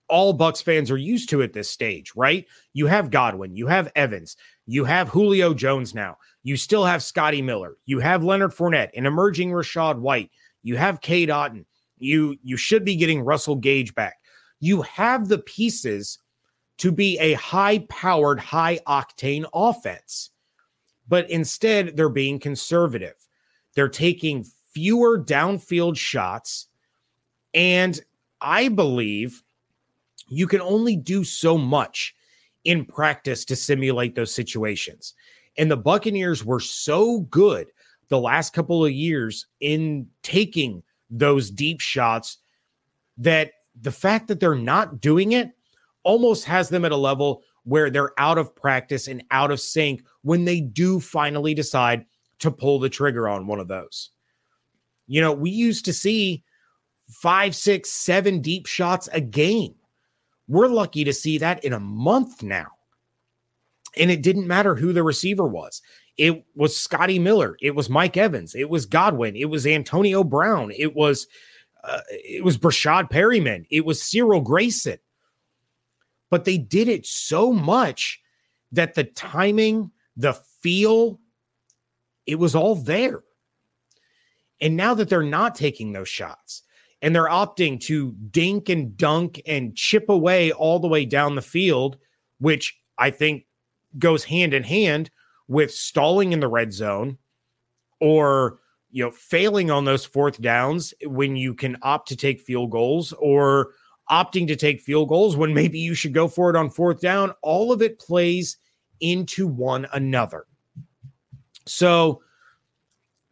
all 0.08 0.38
Bucs 0.38 0.62
fans 0.62 0.92
are 0.92 0.98
used 0.98 1.30
to 1.30 1.42
at 1.42 1.54
this 1.54 1.72
stage, 1.72 2.12
right? 2.16 2.46
You 2.74 2.86
have 2.88 3.10
Godwin, 3.10 3.56
you 3.56 3.66
have 3.68 3.92
Evans, 3.96 4.36
you 4.68 4.84
have 4.84 5.10
Julio 5.10 5.54
Jones 5.54 5.96
now, 5.96 6.18
you 6.44 6.58
still 6.58 6.86
have 6.86 7.02
Scotty 7.02 7.42
Miller, 7.42 7.78
you 7.86 8.00
have 8.00 8.24
Leonard 8.24 8.52
Fournette, 8.52 8.90
an 8.96 9.06
emerging 9.06 9.52
Rachaad 9.52 10.00
White, 10.00 10.30
you 10.64 10.76
have 10.76 11.02
Cade 11.02 11.30
Otton, 11.30 11.66
you 12.02 12.38
you 12.44 12.58
should 12.58 12.84
be 12.84 12.96
getting 12.96 13.22
Russell 13.22 13.56
Gage 13.56 13.94
back. 13.96 14.16
You 14.60 14.82
have 14.84 15.28
the 15.28 15.40
pieces 15.40 16.20
to 16.78 16.92
be 16.92 17.18
a 17.20 17.34
high-powered, 17.34 18.40
high-octane 18.40 19.46
offense. 19.54 20.32
But 21.08 21.30
instead, 21.30 21.96
they're 21.96 22.10
being 22.10 22.40
conservative. 22.40 23.16
They're 23.76 23.90
taking 23.90 24.46
fewer 24.74 25.24
downfield 25.24 25.98
shots 25.98 26.68
and 27.54 28.00
I 28.40 28.70
believe 28.70 29.44
you 30.30 30.48
can 30.48 30.62
only 30.62 30.96
do 30.96 31.24
so 31.24 31.58
much 31.58 32.16
in 32.64 32.86
practice 32.86 33.44
to 33.46 33.56
simulate 33.56 34.16
those 34.16 34.34
situations. 34.34 35.14
And 35.58 35.70
the 35.70 35.78
Buccaneers 35.78 36.46
were 36.46 36.60
so 36.60 37.22
good 37.22 37.68
the 38.08 38.20
last 38.20 38.54
couple 38.54 38.86
of 38.86 38.92
years 38.92 39.48
in 39.60 40.08
taking 40.24 40.84
those 41.12 41.52
deep 41.52 41.82
shots 41.82 42.38
that 43.18 43.52
the 43.80 43.92
fact 43.92 44.28
that 44.28 44.40
they're 44.40 44.56
not 44.56 45.02
doing 45.02 45.34
it 45.34 45.52
almost 46.04 46.46
has 46.46 46.70
them 46.70 46.86
at 46.86 46.92
a 46.92 46.98
level 46.98 47.44
where 47.64 47.90
they're 47.90 48.20
out 48.20 48.38
of 48.38 48.56
practice 48.56 49.08
and 49.08 49.24
out 49.30 49.52
of 49.52 49.60
sync 49.60 50.04
when 50.24 50.46
they 50.46 50.60
do 50.60 51.00
finally 51.00 51.54
decide 51.54 52.06
to 52.40 52.50
pull 52.50 52.80
the 52.80 52.90
trigger 52.90 53.30
on 53.30 53.46
one 53.46 53.60
of 53.60 53.68
those. 53.68 54.10
You 55.08 55.22
know, 55.22 55.32
we 55.32 55.52
used 55.52 55.86
to 55.86 55.94
see 55.94 56.44
five, 57.10 57.56
six, 57.56 57.92
seven 57.92 58.42
deep 58.42 58.66
shots 58.66 59.10
a 59.14 59.22
game. 59.22 59.76
We're 60.48 60.68
lucky 60.68 61.04
to 61.04 61.14
see 61.14 61.38
that 61.38 61.64
in 61.64 61.74
a 61.74 61.80
month 61.80 62.42
now. 62.42 62.68
And 63.98 64.10
it 64.10 64.24
didn't 64.24 64.48
matter 64.48 64.74
who 64.74 64.94
the 64.94 65.04
receiver 65.04 65.46
was. 65.46 65.82
It 66.18 66.44
was 66.56 66.76
Scotty 66.76 67.20
Miller. 67.20 67.58
It 67.62 67.76
was 67.76 67.90
Mike 67.90 68.18
Evans. 68.18 68.54
It 68.56 68.70
was 68.70 68.86
Godwin. 68.86 69.36
It 69.36 69.50
was 69.50 69.66
Antonio 69.66 70.24
Brown. 70.24 70.72
It 70.78 70.96
was 70.96 71.28
uh, 71.84 72.02
it 72.10 72.44
was 72.44 72.58
Breshad 72.58 73.10
Perriman. 73.10 73.66
It 73.70 73.86
was 73.86 74.04
Cyril 74.04 74.42
Grayson. 74.42 75.00
But 76.30 76.46
they 76.46 76.58
did 76.58 76.88
it 76.88 77.06
so 77.06 77.52
much 77.52 78.22
that 78.72 78.94
the 78.94 79.04
timing, 79.04 79.92
the 80.16 80.34
feel, 80.62 81.20
it 82.26 82.36
was 82.36 82.56
all 82.56 82.76
there. 82.76 83.24
And 84.62 84.78
now 84.78 84.94
that 84.94 85.10
they're 85.10 85.24
not 85.24 85.56
taking 85.56 85.92
those 85.92 86.08
shots 86.08 86.64
and 87.02 87.16
they're 87.16 87.28
opting 87.28 87.80
to 87.82 88.12
dink 88.30 88.70
and 88.70 88.96
dunk 88.96 89.42
and 89.46 89.76
chip 89.76 90.08
away 90.08 90.52
all 90.52 90.80
the 90.80 90.88
way 90.88 91.04
down 91.04 91.36
the 91.36 91.42
field, 91.42 91.98
which 92.40 92.80
I 92.98 93.10
think 93.10 93.46
goes 93.98 94.24
hand 94.24 94.54
in 94.54 94.64
hand 94.64 95.10
with 95.52 95.74
stalling 95.74 96.32
in 96.32 96.40
the 96.40 96.48
red 96.48 96.72
zone 96.72 97.18
or 98.00 98.60
you 98.90 99.04
know 99.04 99.12
failing 99.12 99.70
on 99.70 99.84
those 99.84 100.06
fourth 100.06 100.42
downs 100.42 100.94
when 101.04 101.36
you 101.36 101.54
can 101.54 101.76
opt 101.82 102.08
to 102.08 102.16
take 102.16 102.40
field 102.40 102.72
goals 102.72 103.12
or 103.20 103.74
opting 104.10 104.48
to 104.48 104.56
take 104.56 104.80
field 104.80 105.10
goals 105.10 105.36
when 105.36 105.54
maybe 105.54 105.78
you 105.78 105.94
should 105.94 106.14
go 106.14 106.30
for 106.30 106.50
it 106.50 106.56
on 106.56 106.70
fourth 106.70 107.02
down. 107.02 107.34
All 107.42 107.74
of 107.74 107.82
it 107.82 108.00
plays 108.00 108.58
into 109.02 109.46
one 109.46 109.86
another. 109.92 110.46
So 111.66 112.22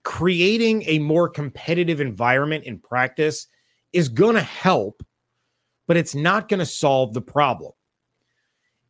creating 0.03 0.83
a 0.87 0.99
more 0.99 1.29
competitive 1.29 2.01
environment 2.01 2.65
in 2.65 2.79
practice 2.79 3.47
is 3.93 4.09
going 4.09 4.35
to 4.35 4.41
help 4.41 5.03
but 5.87 5.97
it's 5.97 6.13
not 6.13 6.49
going 6.49 6.59
to 6.59 6.67
solve 6.67 7.15
the 7.15 7.21
problem. 7.21 7.71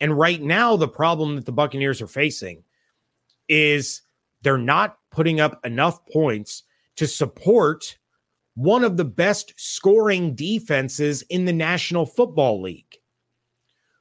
And 0.02 0.18
right 0.18 0.42
now 0.42 0.76
the 0.76 0.88
problem 0.88 1.36
that 1.36 1.46
the 1.46 1.52
buccaneers 1.54 2.02
are 2.02 2.08
facing 2.08 2.64
is 3.50 4.02
they're 4.42 4.58
not 4.58 4.98
putting 5.12 5.40
up 5.40 5.60
enough 5.66 6.06
points 6.08 6.64
to 6.96 7.08
support 7.08 7.98
one 8.56 8.84
of 8.84 8.98
the 8.98 9.06
best 9.06 9.54
scoring 9.58 10.36
defenses 10.36 11.22
in 11.24 11.46
the 11.46 11.54
National 11.54 12.06
Football 12.06 12.62
League. 12.62 12.98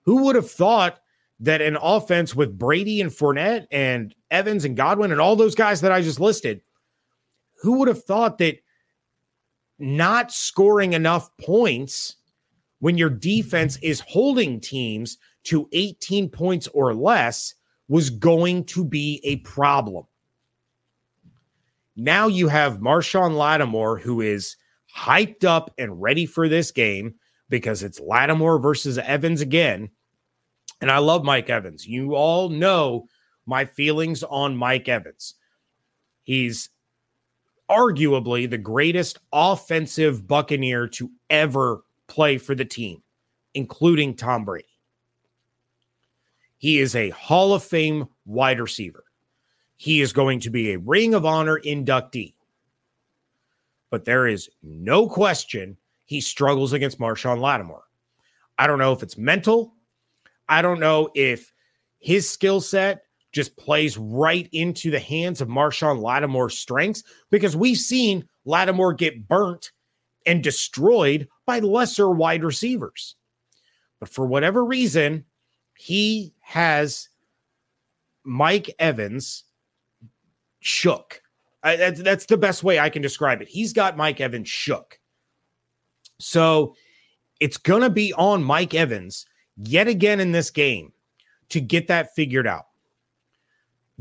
Who 0.03 0.25
would 0.25 0.37
have 0.37 0.51
thought 0.51 1.01
that 1.41 1.61
an 1.61 1.77
offense 1.81 2.35
with 2.35 2.59
Brady 2.59 3.01
and 3.01 3.11
Fournette 3.11 3.67
and 3.71 4.15
Evans 4.31 4.65
and 4.65 4.77
Godwin 4.77 5.13
and 5.13 5.21
all 5.21 5.37
those 5.37 5.55
guys 5.55 5.81
that 5.83 5.93
I 5.93 6.03
just 6.03 6.19
listed, 6.19 6.61
who 7.63 7.79
would 7.79 7.89
have 7.89 8.05
thought 8.05 8.39
that 8.39 8.59
not 9.79 10.33
scoring 10.33 10.93
enough 10.93 11.31
points 11.39 12.17
when 12.81 12.99
your 12.99 13.11
defense 13.11 13.79
is 13.83 14.01
holding 14.01 14.61
teams 14.61 15.19
to 15.45 15.69
18 15.73 16.29
points 16.29 16.67
or 16.69 16.95
less 16.95 17.55
was 17.89 18.11
going 18.11 18.65
to 18.65 18.85
be 18.85 19.21
a 19.25 19.37
problem? 19.37 20.05
Now 21.97 22.29
you 22.29 22.49
have 22.49 22.79
Marshon 22.79 23.37
Lattimore, 23.37 23.99
who 23.99 24.21
is 24.21 24.57
hyped 24.95 25.45
up 25.45 25.73
and 25.79 26.01
ready 26.01 26.27
for 26.27 26.49
this 26.49 26.71
game 26.71 27.15
because 27.49 27.83
it's 27.83 28.01
Lattimore 28.01 28.59
versus 28.59 28.99
Evans 28.99 29.41
again. 29.41 29.91
And 30.81 30.91
I 30.91 30.99
love 30.99 31.25
Mike 31.25 31.51
Evans. 31.51 31.87
You 31.87 32.15
all 32.15 32.51
know 32.51 33.09
my 33.47 33.65
feelings 33.65 34.23
on 34.23 34.57
Mike 34.57 34.89
Evans. 34.89 35.35
He's 36.23 36.71
arguably 37.71 38.49
the 38.49 38.59
greatest 38.59 39.19
offensive 39.33 40.27
Buccaneer 40.27 40.87
to 40.89 41.11
ever 41.31 41.83
play 42.07 42.39
for 42.39 42.55
the 42.55 42.65
team, 42.65 43.03
including 43.55 44.15
Tom 44.15 44.45
Brady. 44.45 44.69
He 46.59 46.81
is 46.81 46.95
a 46.95 47.11
Hall 47.11 47.55
of 47.55 47.65
Fame 47.65 48.09
wide 48.27 48.61
receiver. 48.61 49.05
He 49.77 50.01
is 50.01 50.13
going 50.13 50.41
to 50.41 50.51
be 50.51 50.73
a 50.73 50.79
Ring 50.79 51.15
of 51.15 51.25
Honor 51.25 51.61
inductee. 51.65 52.35
But 53.91 54.05
there 54.05 54.27
is 54.27 54.51
no 54.63 55.09
question 55.09 55.77
he 56.05 56.21
struggles 56.21 56.73
against 56.73 56.99
Marshon 56.99 57.41
Lattimore. 57.41 57.85
I 58.59 58.67
don't 58.67 58.79
know 58.79 58.93
if 58.93 59.03
it's 59.03 59.17
mental. 59.17 59.75
I 60.49 60.63
don't 60.63 60.81
know 60.81 61.11
if 61.15 61.53
his 62.01 62.29
skill 62.29 62.61
set 62.61 63.05
just 63.33 63.57
plays 63.57 63.97
right 63.97 64.49
into 64.53 64.91
the 64.91 64.99
hands 64.99 65.41
of 65.41 65.49
Marshon 65.49 66.01
Lattimore's 66.01 66.59
strengths 66.59 67.05
because 67.31 67.57
we've 67.57 67.79
seen 67.79 68.27
Lattimore 68.45 68.95
get 68.95 69.29
burnt 69.29 69.71
and 70.27 70.43
destroyed 70.43 71.29
by 71.47 71.61
lesser 71.61 72.11
wide 72.11 72.43
receivers. 72.43 73.15
But 74.01 74.09
for 74.09 74.27
whatever 74.27 74.65
reason, 74.65 75.25
he 75.79 76.35
has 76.41 77.09
Mike 78.25 78.75
Evans 78.81 79.45
shook. 80.59 81.23
I, 81.63 81.77
that's, 81.77 82.03
that's 82.03 82.27
the 82.27 82.37
best 82.37 82.65
way 82.65 82.81
I 82.81 82.91
can 82.91 83.01
describe 83.01 83.41
it. 83.41 83.49
He's 83.49 83.73
got 83.73 83.97
Mike 83.97 84.21
Evans 84.21 84.49
shook. 84.49 84.99
So 86.19 86.75
it's 87.39 87.57
going 87.57 87.83
to 87.83 87.91
be 87.91 88.13
on 88.15 88.43
Mike 88.43 88.75
Evans 88.75 89.25
yet 89.57 89.87
again 89.87 90.19
in 90.19 90.33
this 90.33 90.51
game 90.51 90.93
to 91.51 91.61
get 91.61 91.87
that 91.87 92.13
figured 92.15 92.47
out. 92.47 92.67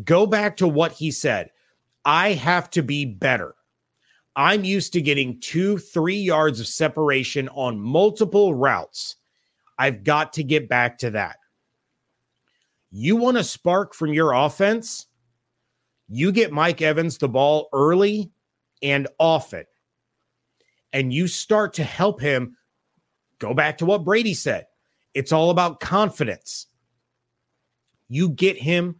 Go 0.04 0.26
back 0.26 0.58
to 0.58 0.68
what 0.68 0.94
he 0.94 1.12
said. 1.12 1.52
I 2.04 2.34
have 2.34 2.72
to 2.72 2.82
be 2.82 3.06
better. 3.06 3.54
I'm 4.36 4.64
used 4.64 4.94
to 4.94 5.02
getting 5.02 5.40
two, 5.40 5.78
three 5.78 6.18
yards 6.18 6.60
of 6.60 6.68
separation 6.68 7.50
on 7.50 7.80
multiple 7.80 8.56
routes. 8.56 9.18
I've 9.78 10.04
got 10.04 10.34
to 10.34 10.44
get 10.44 10.68
back 10.68 10.98
to 11.00 11.12
that. 11.12 11.38
You 12.92 13.16
want 13.16 13.38
a 13.38 13.44
spark 13.44 13.94
from 13.94 14.14
your 14.14 14.34
offense? 14.34 15.08
You 16.08 16.32
get 16.32 16.52
Mike 16.52 16.82
Evans 16.82 17.18
the 17.18 17.28
ball 17.28 17.68
early 17.74 18.32
and 18.82 19.08
often, 19.20 19.66
and 20.94 21.14
you 21.14 21.28
start 21.28 21.74
to 21.74 21.84
help 21.84 22.22
him 22.22 22.56
go 23.40 23.54
back 23.54 23.80
to 23.80 23.86
what 23.86 24.06
Brady 24.06 24.34
said 24.34 24.68
it's 25.14 25.32
all 25.32 25.50
about 25.50 25.80
confidence. 25.80 26.68
You 28.08 28.30
get 28.30 28.58
him 28.58 28.98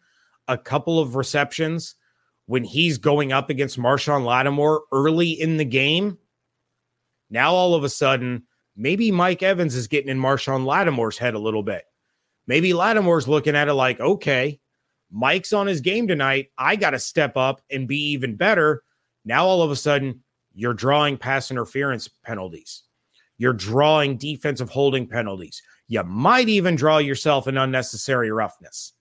a 0.48 0.58
couple 0.58 1.00
of 1.00 1.16
receptions 1.16 1.96
when 2.48 2.64
he's 2.64 2.98
going 2.98 3.32
up 3.32 3.50
against 3.50 3.80
Marshon 3.80 4.26
Lattimore 4.26 4.82
early 4.92 5.30
in 5.32 5.58
the 5.58 5.66
game. 5.66 6.18
Now, 7.30 7.54
all 7.54 7.76
of 7.76 7.84
a 7.84 7.90
sudden, 7.90 8.44
maybe 8.76 9.12
Mike 9.12 9.44
Evans 9.44 9.76
is 9.76 9.88
getting 9.88 10.10
in 10.10 10.20
Marshon 10.20 10.66
Lattimore's 10.66 11.18
head 11.18 11.36
a 11.36 11.40
little 11.40 11.64
bit. 11.64 11.84
Maybe 12.48 12.74
Lattimore's 12.74 13.28
looking 13.28 13.56
at 13.56 13.68
it 13.68 13.74
like, 13.74 14.00
okay, 14.00 14.60
Mike's 15.12 15.54
on 15.54 15.68
his 15.68 15.82
game 15.82 16.08
tonight. 16.08 16.52
I 16.58 16.76
got 16.76 16.92
to 16.92 17.00
step 17.00 17.38
up 17.38 17.62
and 17.70 17.88
be 17.88 18.12
even 18.12 18.36
better. 18.36 18.84
Now, 19.26 19.46
all 19.46 19.62
of 19.62 19.72
a 19.72 19.76
sudden, 19.76 20.24
you're 20.54 20.74
drawing 20.74 21.18
pass 21.18 21.52
interference 21.52 22.08
penalties. 22.08 22.84
You're 23.38 23.54
drawing 23.54 24.18
defensive 24.18 24.70
holding 24.70 25.08
penalties. 25.08 25.62
You 25.88 26.04
might 26.04 26.50
even 26.50 26.76
draw 26.76 26.98
yourself 26.98 27.48
an 27.48 27.58
unnecessary 27.58 28.32
roughness. 28.32 28.94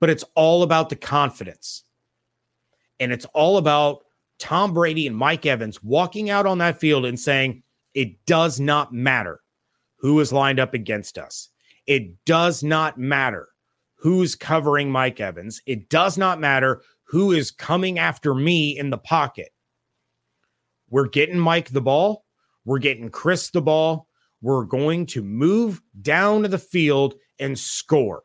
But 0.00 0.10
it's 0.10 0.24
all 0.34 0.62
about 0.62 0.88
the 0.88 0.96
confidence. 0.96 1.84
And 3.00 3.12
it's 3.12 3.26
all 3.26 3.58
about 3.58 4.04
Tom 4.38 4.72
Brady 4.72 5.06
and 5.06 5.16
Mike 5.16 5.46
Evans 5.46 5.82
walking 5.82 6.30
out 6.30 6.46
on 6.46 6.58
that 6.58 6.78
field 6.78 7.04
and 7.04 7.18
saying, 7.18 7.62
it 7.94 8.24
does 8.26 8.60
not 8.60 8.92
matter 8.92 9.40
who 9.96 10.20
is 10.20 10.32
lined 10.32 10.60
up 10.60 10.74
against 10.74 11.18
us. 11.18 11.48
It 11.88 12.22
does 12.26 12.62
not 12.62 12.98
matter 12.98 13.48
who's 13.96 14.34
covering 14.36 14.92
Mike 14.92 15.20
Evans. 15.20 15.62
It 15.64 15.88
does 15.88 16.18
not 16.18 16.38
matter 16.38 16.82
who 17.04 17.32
is 17.32 17.50
coming 17.50 17.98
after 17.98 18.34
me 18.34 18.78
in 18.78 18.90
the 18.90 18.98
pocket. 18.98 19.48
We're 20.90 21.08
getting 21.08 21.38
Mike 21.38 21.70
the 21.70 21.80
ball. 21.80 22.26
We're 22.66 22.78
getting 22.78 23.10
Chris 23.10 23.48
the 23.48 23.62
ball. 23.62 24.06
We're 24.42 24.66
going 24.66 25.06
to 25.06 25.22
move 25.22 25.80
down 26.02 26.42
to 26.42 26.48
the 26.48 26.58
field 26.58 27.14
and 27.38 27.58
score. 27.58 28.22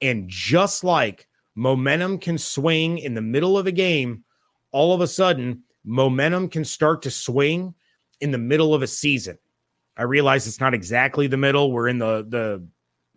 And 0.00 0.30
just 0.30 0.82
like 0.82 1.28
momentum 1.54 2.18
can 2.18 2.38
swing 2.38 2.96
in 2.96 3.12
the 3.12 3.20
middle 3.20 3.58
of 3.58 3.66
a 3.66 3.72
game, 3.72 4.24
all 4.72 4.94
of 4.94 5.02
a 5.02 5.06
sudden, 5.06 5.62
momentum 5.84 6.48
can 6.48 6.64
start 6.64 7.02
to 7.02 7.10
swing 7.10 7.74
in 8.22 8.30
the 8.30 8.38
middle 8.38 8.74
of 8.74 8.82
a 8.82 8.86
season. 8.86 9.36
I 9.96 10.02
realize 10.02 10.46
it's 10.46 10.60
not 10.60 10.74
exactly 10.74 11.26
the 11.26 11.36
middle. 11.36 11.72
We're 11.72 11.88
in 11.88 11.98
the 11.98 12.26
the 12.28 12.66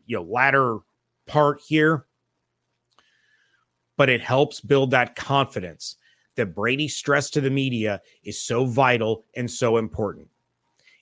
you 0.06 0.18
know 0.18 0.24
latter 0.24 0.80
part 1.28 1.62
here. 1.66 2.06
But 3.98 4.10
it 4.10 4.22
helps 4.22 4.62
build 4.62 4.92
that 4.92 5.16
confidence 5.16 5.98
that 6.36 6.56
Brady 6.56 6.88
stressed 6.88 7.34
to 7.34 7.42
the 7.42 7.50
media 7.50 8.02
is 8.24 8.40
so 8.40 8.66
vital 8.66 9.26
and 9.36 9.52
so 9.52 9.76
important. 9.76 10.30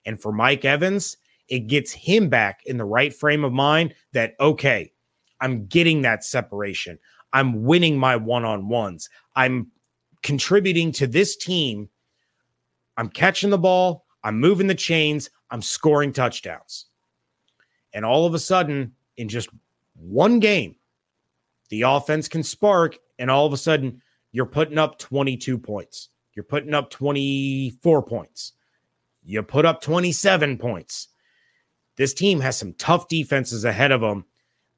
And 0.05 0.19
for 0.19 0.31
Mike 0.31 0.65
Evans, 0.65 1.17
it 1.47 1.67
gets 1.67 1.91
him 1.91 2.27
back 2.27 2.61
in 2.65 2.77
the 2.77 2.85
right 2.85 3.13
frame 3.13 3.43
of 3.43 3.53
mind 3.53 3.93
that, 4.13 4.33
okay, 4.39 4.91
I'm 5.39 5.67
getting 5.67 6.01
that 6.01 6.23
separation. 6.23 6.97
I'm 7.33 7.63
winning 7.63 7.99
my 7.99 8.15
one 8.15 8.45
on 8.45 8.67
ones. 8.67 9.09
I'm 9.35 9.67
contributing 10.23 10.91
to 10.93 11.07
this 11.07 11.35
team. 11.35 11.89
I'm 12.97 13.09
catching 13.09 13.51
the 13.51 13.59
ball. 13.59 14.05
I'm 14.23 14.39
moving 14.39 14.67
the 14.67 14.75
chains. 14.75 15.29
I'm 15.49 15.61
scoring 15.61 16.13
touchdowns. 16.13 16.85
And 17.93 18.05
all 18.05 18.25
of 18.25 18.33
a 18.33 18.39
sudden, 18.39 18.93
in 19.15 19.29
just 19.29 19.49
one 19.95 20.39
game, 20.39 20.75
the 21.69 21.83
offense 21.83 22.27
can 22.27 22.43
spark. 22.43 22.97
And 23.17 23.31
all 23.31 23.45
of 23.45 23.53
a 23.53 23.57
sudden, 23.57 24.01
you're 24.31 24.45
putting 24.45 24.77
up 24.77 24.99
22 24.99 25.57
points. 25.57 26.09
You're 26.33 26.43
putting 26.43 26.73
up 26.73 26.89
24 26.89 28.03
points. 28.03 28.53
You 29.23 29.41
put 29.43 29.65
up 29.65 29.81
27 29.81 30.57
points. 30.57 31.07
This 31.95 32.13
team 32.13 32.39
has 32.41 32.55
some 32.55 32.73
tough 32.73 33.07
defenses 33.07 33.65
ahead 33.65 33.91
of 33.91 34.01
them, 34.01 34.25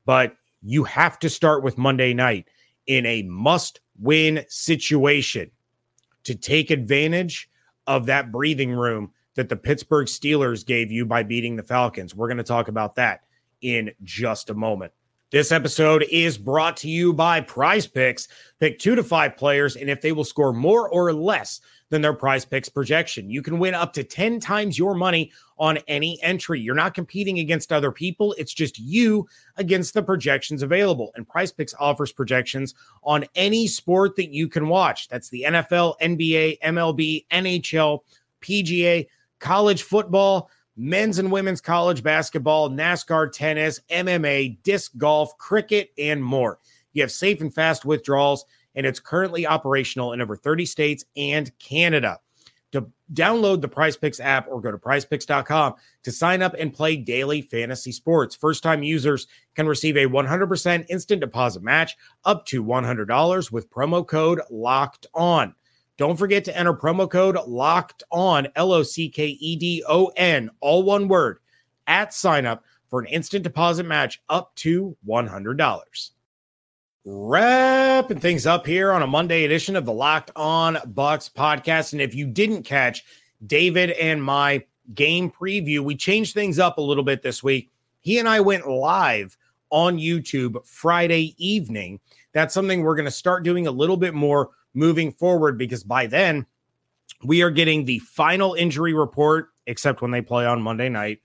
but 0.06 0.38
you 0.62 0.86
have 0.86 1.20
to 1.20 1.30
start 1.30 1.64
with 1.64 1.78
Monday 1.78 2.14
night 2.14 2.48
in 2.88 3.06
a 3.06 3.24
must 3.24 3.82
win 4.00 4.46
situation 4.48 5.52
to 6.24 6.36
take 6.36 6.72
advantage 6.72 7.50
of 7.88 8.06
that 8.06 8.32
breathing 8.32 8.72
room 8.72 9.12
that 9.40 9.48
the 9.48 9.56
Pittsburgh 9.56 10.08
Steelers 10.08 10.66
gave 10.66 10.92
you 10.92 11.06
by 11.06 11.24
beating 11.24 11.56
the 11.56 11.64
Falcons. 11.64 12.14
We're 12.14 12.28
going 12.28 12.40
to 12.40 12.44
talk 12.44 12.68
about 12.68 12.96
that 12.96 13.22
in 13.62 13.90
just 14.04 14.50
a 14.50 14.54
moment. 14.54 14.92
This 15.32 15.54
episode 15.54 16.06
is 16.12 16.38
brought 16.38 16.76
to 16.78 16.90
you 16.90 17.14
by 17.14 17.40
Prize 17.40 17.88
Picks. 17.88 18.28
Pick 18.60 18.80
two 18.80 18.96
to 18.96 19.04
five 19.04 19.38
players, 19.38 19.78
and 19.78 19.90
if 19.90 20.02
they 20.02 20.12
will 20.12 20.26
score 20.26 20.52
more 20.52 20.90
or 20.90 21.14
less 21.14 21.62
than 21.90 22.02
their 22.02 22.14
prize 22.14 22.44
picks 22.44 22.68
projection. 22.70 23.30
You 23.30 23.42
can 23.42 23.60
win 23.60 23.74
up 23.74 23.94
to 23.94 24.04
10 24.04 24.42
times 24.42 24.78
your 24.78 24.94
money 24.94 25.32
on 25.58 25.78
any 25.88 26.22
entry. 26.22 26.60
You're 26.60 26.76
not 26.76 26.94
competing 26.94 27.40
against 27.40 27.72
other 27.72 27.92
people, 27.92 28.36
it's 28.38 28.54
just 28.54 28.78
you 28.78 29.26
against 29.56 29.94
the 29.94 30.04
projections 30.04 30.64
available. 30.64 31.12
And 31.16 31.28
Prize 31.28 31.52
Picks 31.52 31.74
offers 31.80 32.12
projections 32.12 32.76
on 33.04 33.26
any 33.36 33.68
sport 33.68 34.18
that 34.18 34.32
you 34.32 34.50
can 34.50 34.68
watch. 34.68 35.08
That's 35.08 35.30
the 35.30 35.46
NFL, 35.48 35.96
NBA, 36.02 36.60
MLB, 36.60 37.26
NHL, 37.32 38.00
PGA, 38.42 39.08
college 39.40 39.84
football. 39.84 40.50
Men's 40.78 41.20
and 41.20 41.30
women's 41.30 41.60
college 41.60 42.04
basketball, 42.04 42.70
NASCAR, 42.70 43.34
tennis, 43.34 43.82
MMA, 43.90 44.64
disc 44.64 44.94
golf, 44.98 45.38
cricket, 45.38 45.90
and 45.98 46.24
more. 46.24 46.60
You 46.94 47.02
have 47.02 47.12
safe 47.12 47.42
and 47.42 47.54
fast 47.54 47.84
withdrawals 47.84 48.46
and 48.76 48.86
it's 48.86 49.00
currently 49.00 49.46
operational 49.48 50.14
in 50.14 50.22
over 50.22 50.36
30 50.36 50.66
states 50.66 51.06
and 51.18 51.52
Canada. 51.60 52.20
to 52.72 52.86
download 53.12 53.62
the 53.62 53.68
Prize 53.68 53.98
Picks 53.98 54.20
app 54.20 54.48
or 54.48 54.62
go 54.62 54.72
to 54.72 54.78
prizepicks.com 54.78 55.74
to 56.04 56.12
sign 56.12 56.44
up 56.44 56.54
and 56.58 56.72
play 56.72 56.96
daily 56.96 57.42
fantasy 57.42 57.92
sports. 57.92 58.36
First 58.36 58.62
time 58.62 58.84
users 58.84 59.26
can 59.56 59.68
receive 59.68 59.98
a 59.98 60.06
100% 60.06 60.86
instant 60.88 61.20
deposit 61.20 61.64
match 61.64 61.98
up 62.26 62.46
to 62.46 62.64
$100 62.64 63.52
with 63.52 63.72
promo 63.72 64.08
code 64.08 64.40
locked 64.52 65.08
on. 65.16 65.56
Don't 66.00 66.16
forget 66.16 66.46
to 66.46 66.58
enter 66.58 66.74
promo 66.74 67.12
code 67.12 67.38
locked 67.46 68.04
on, 68.10 68.48
L 68.56 68.72
O 68.72 68.84
C 68.84 69.10
K 69.10 69.28
E 69.28 69.58
D 69.58 69.84
O 69.86 70.06
N, 70.16 70.50
all 70.62 70.84
one 70.84 71.10
word, 71.10 71.40
at 71.88 72.14
sign 72.14 72.46
up 72.46 72.64
for 72.90 73.02
an 73.02 73.08
instant 73.08 73.44
deposit 73.44 73.86
match 73.86 74.22
up 74.30 74.56
to 74.56 74.96
$100. 75.06 76.12
Wrapping 77.04 78.20
things 78.22 78.48
up 78.48 78.66
here 78.66 78.94
on 78.94 79.02
a 79.02 79.08
Monday 79.08 79.44
edition 79.44 79.76
of 79.76 79.86
the 79.86 79.92
Locked 79.92 80.32
On 80.38 80.76
Bucs 80.76 81.30
podcast. 81.30 81.92
And 81.92 82.02
if 82.02 82.16
you 82.16 82.28
didn't 82.28 82.64
catch 82.64 83.04
David 83.46 83.92
and 83.92 84.24
my 84.24 84.64
game 84.96 85.30
preview, 85.30 85.82
we 85.82 85.98
changed 85.98 86.34
things 86.34 86.60
up 86.60 86.78
a 86.78 86.82
little 86.82 87.04
bit 87.04 87.22
this 87.22 87.44
week. 87.44 87.74
He 88.00 88.20
and 88.20 88.30
I 88.30 88.40
went 88.40 88.70
live 88.70 89.36
on 89.70 89.98
YouTube 89.98 90.66
Friday 90.66 91.36
evening. 91.38 92.00
That's 92.32 92.54
something 92.54 92.84
we're 92.84 92.96
going 92.96 93.04
to 93.04 93.12
start 93.12 93.44
doing 93.44 93.68
a 93.68 93.72
little 93.72 93.98
bit 93.98 94.14
more 94.14 94.52
moving 94.74 95.12
forward 95.12 95.58
because 95.58 95.84
by 95.84 96.08
then 96.08 96.46
we 97.24 97.42
are 97.42 97.52
getting 97.52 97.86
the 97.86 98.00
final 98.00 98.54
injury 98.54 98.94
report, 98.94 99.50
except 99.68 100.02
when 100.02 100.12
they 100.12 100.22
play 100.22 100.46
on 100.46 100.62
Monday 100.62 100.90
night. 100.90 101.20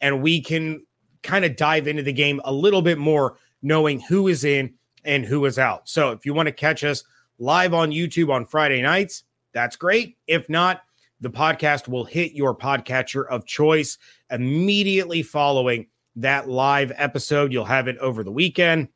And 0.00 0.22
we 0.22 0.40
can 0.40 0.84
kind 1.22 1.44
of 1.44 1.56
dive 1.56 1.86
into 1.86 2.02
the 2.02 2.12
game 2.12 2.40
a 2.44 2.52
little 2.52 2.82
bit 2.82 2.98
more, 2.98 3.38
knowing 3.62 4.00
who 4.00 4.28
is 4.28 4.44
in 4.44 4.74
and 5.04 5.24
who 5.24 5.44
is 5.44 5.58
out. 5.58 5.88
So 5.88 6.10
if 6.10 6.26
you 6.26 6.34
want 6.34 6.46
to 6.46 6.52
catch 6.52 6.84
us 6.84 7.04
live 7.38 7.74
on 7.74 7.90
YouTube 7.90 8.30
on 8.30 8.46
Friday 8.46 8.82
nights, 8.82 9.24
that's 9.52 9.76
great. 9.76 10.16
If 10.26 10.48
not, 10.48 10.82
the 11.20 11.30
podcast 11.30 11.88
will 11.88 12.04
hit 12.04 12.32
your 12.32 12.54
podcatcher 12.54 13.26
of 13.28 13.46
choice 13.46 13.98
immediately 14.30 15.22
following 15.22 15.86
that 16.16 16.48
live 16.48 16.92
episode. 16.96 17.52
You'll 17.52 17.64
have 17.64 17.88
it 17.88 17.98
over 17.98 18.22
the 18.22 18.32
weekend. 18.32 18.88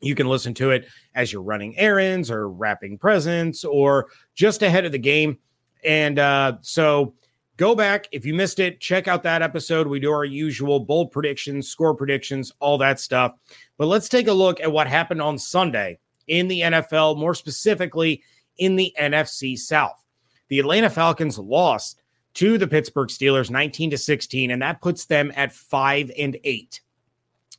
You 0.00 0.14
can 0.14 0.28
listen 0.28 0.54
to 0.54 0.70
it 0.70 0.86
as 1.14 1.32
you're 1.32 1.42
running 1.42 1.76
errands 1.76 2.30
or 2.30 2.48
wrapping 2.48 2.98
presents 2.98 3.64
or 3.64 4.08
just 4.34 4.62
ahead 4.62 4.84
of 4.84 4.92
the 4.92 4.98
game. 4.98 5.38
And 5.84 6.18
uh, 6.18 6.58
so 6.60 7.14
go 7.56 7.74
back 7.74 8.08
if 8.12 8.24
you 8.24 8.34
missed 8.34 8.60
it, 8.60 8.80
check 8.80 9.08
out 9.08 9.22
that 9.24 9.42
episode. 9.42 9.86
We 9.86 10.00
do 10.00 10.12
our 10.12 10.24
usual 10.24 10.80
bold 10.80 11.10
predictions, 11.10 11.68
score 11.68 11.94
predictions, 11.94 12.52
all 12.60 12.78
that 12.78 13.00
stuff. 13.00 13.34
But 13.76 13.86
let's 13.86 14.08
take 14.08 14.28
a 14.28 14.32
look 14.32 14.60
at 14.60 14.72
what 14.72 14.86
happened 14.86 15.20
on 15.20 15.38
Sunday 15.38 15.98
in 16.28 16.48
the 16.48 16.60
NFL, 16.60 17.18
more 17.18 17.34
specifically 17.34 18.22
in 18.58 18.76
the 18.76 18.94
NFC 18.98 19.58
South. 19.58 20.04
The 20.48 20.60
Atlanta 20.60 20.90
Falcons 20.90 21.38
lost 21.38 22.00
to 22.34 22.56
the 22.56 22.68
Pittsburgh 22.68 23.08
Steelers 23.08 23.50
19 23.50 23.90
to 23.90 23.98
16 23.98 24.50
and 24.50 24.62
that 24.62 24.80
puts 24.80 25.06
them 25.06 25.32
at 25.34 25.52
5 25.52 26.12
and 26.16 26.36
8. 26.44 26.80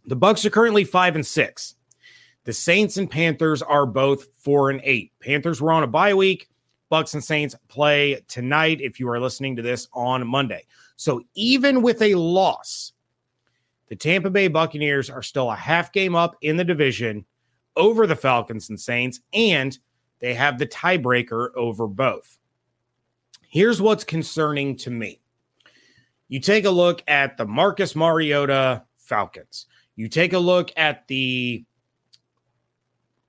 The 0.05 0.15
Bucs 0.15 0.45
are 0.45 0.49
currently 0.49 0.83
5 0.83 1.15
and 1.15 1.25
6. 1.25 1.75
The 2.45 2.53
Saints 2.53 2.97
and 2.97 3.09
Panthers 3.09 3.61
are 3.61 3.85
both 3.85 4.27
4 4.37 4.71
and 4.71 4.81
8. 4.83 5.11
Panthers 5.19 5.61
were 5.61 5.71
on 5.71 5.83
a 5.83 5.87
bye 5.87 6.13
week. 6.13 6.49
Bucs 6.91 7.13
and 7.13 7.23
Saints 7.23 7.55
play 7.67 8.21
tonight 8.27 8.81
if 8.81 8.99
you 8.99 9.09
are 9.09 9.19
listening 9.19 9.55
to 9.55 9.61
this 9.61 9.87
on 9.93 10.25
Monday. 10.25 10.65
So 10.95 11.21
even 11.35 11.81
with 11.81 12.01
a 12.01 12.15
loss, 12.15 12.93
the 13.87 13.95
Tampa 13.95 14.29
Bay 14.29 14.47
Buccaneers 14.47 15.09
are 15.09 15.21
still 15.21 15.51
a 15.51 15.55
half 15.55 15.91
game 15.91 16.15
up 16.15 16.35
in 16.41 16.57
the 16.57 16.63
division 16.63 17.25
over 17.75 18.07
the 18.07 18.15
Falcons 18.15 18.69
and 18.69 18.79
Saints, 18.79 19.21
and 19.33 19.77
they 20.19 20.33
have 20.33 20.57
the 20.57 20.67
tiebreaker 20.67 21.49
over 21.55 21.87
both. 21.87 22.37
Here's 23.47 23.81
what's 23.81 24.03
concerning 24.03 24.75
to 24.77 24.91
me. 24.91 25.21
You 26.27 26.39
take 26.39 26.65
a 26.65 26.69
look 26.69 27.03
at 27.07 27.37
the 27.37 27.45
Marcus 27.45 27.95
Mariota 27.95 28.83
Falcons. 28.97 29.65
You 29.95 30.07
take 30.07 30.33
a 30.33 30.39
look 30.39 30.71
at 30.77 31.07
the 31.07 31.65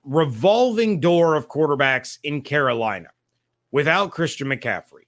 revolving 0.03 0.99
door 0.99 1.35
of 1.35 1.47
quarterbacks 1.47 2.17
in 2.23 2.41
Carolina 2.41 3.09
without 3.71 4.11
Christian 4.11 4.47
McCaffrey. 4.47 5.07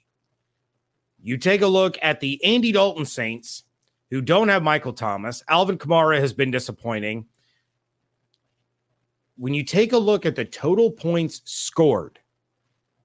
You 1.21 1.37
take 1.37 1.61
a 1.61 1.67
look 1.67 1.97
at 2.01 2.19
the 2.19 2.43
Andy 2.43 2.71
Dalton 2.71 3.05
Saints 3.05 3.63
who 4.11 4.21
don't 4.21 4.49
have 4.49 4.61
Michael 4.61 4.93
Thomas. 4.93 5.43
Alvin 5.47 5.77
Kamara 5.77 6.19
has 6.19 6.33
been 6.33 6.51
disappointing. 6.51 7.25
When 9.37 9.53
you 9.53 9.63
take 9.63 9.93
a 9.93 9.97
look 9.97 10.25
at 10.25 10.35
the 10.35 10.45
total 10.45 10.91
points 10.91 11.41
scored 11.45 12.19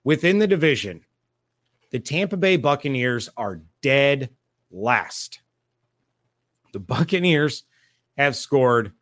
within 0.05 0.39
the 0.39 0.47
division, 0.47 1.05
the 1.91 1.99
Tampa 1.99 2.37
Bay 2.37 2.57
Buccaneers 2.57 3.31
are 3.37 3.63
dead 3.81 4.31
last. 4.71 5.41
The 6.73 6.81
Buccaneers 6.81 7.65
have 8.19 8.37
scored 8.37 8.93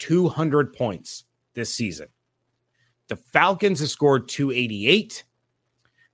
200 0.00 0.74
points 0.74 1.24
this 1.58 1.74
season. 1.74 2.08
The 3.08 3.16
Falcons 3.16 3.80
have 3.80 3.90
scored 3.90 4.28
288. 4.28 5.24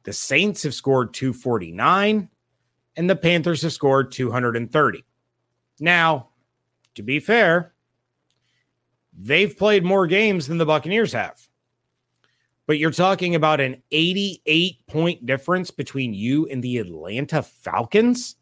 The 0.04 0.12
Saints 0.12 0.62
have 0.64 0.74
scored 0.74 1.14
249 1.14 2.28
and 2.96 3.10
the 3.10 3.16
Panthers 3.16 3.62
have 3.62 3.72
scored 3.72 4.12
230. 4.12 5.04
Now, 5.80 6.28
to 6.94 7.02
be 7.02 7.20
fair, 7.20 7.74
they've 9.12 9.56
played 9.56 9.84
more 9.84 10.06
games 10.06 10.46
than 10.46 10.58
the 10.58 10.66
Buccaneers 10.66 11.12
have. 11.12 11.40
But 12.66 12.78
you're 12.78 12.90
talking 12.90 13.34
about 13.34 13.60
an 13.60 13.82
88 13.90 14.86
point 14.86 15.26
difference 15.26 15.70
between 15.70 16.14
you 16.14 16.46
and 16.46 16.62
the 16.62 16.78
Atlanta 16.78 17.42
Falcons. 17.42 18.36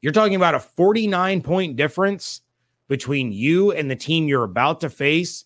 You're 0.00 0.12
talking 0.12 0.36
about 0.36 0.54
a 0.54 0.60
49 0.60 1.42
point 1.42 1.76
difference 1.76 2.40
between 2.88 3.32
you 3.32 3.72
and 3.72 3.90
the 3.90 3.96
team 3.96 4.28
you're 4.28 4.44
about 4.44 4.80
to 4.80 4.90
face, 4.90 5.44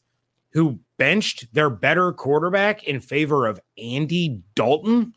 who 0.52 0.78
benched 0.98 1.52
their 1.54 1.70
better 1.70 2.12
quarterback 2.12 2.84
in 2.84 3.00
favor 3.00 3.46
of 3.46 3.60
Andy 3.76 4.40
Dalton. 4.54 5.14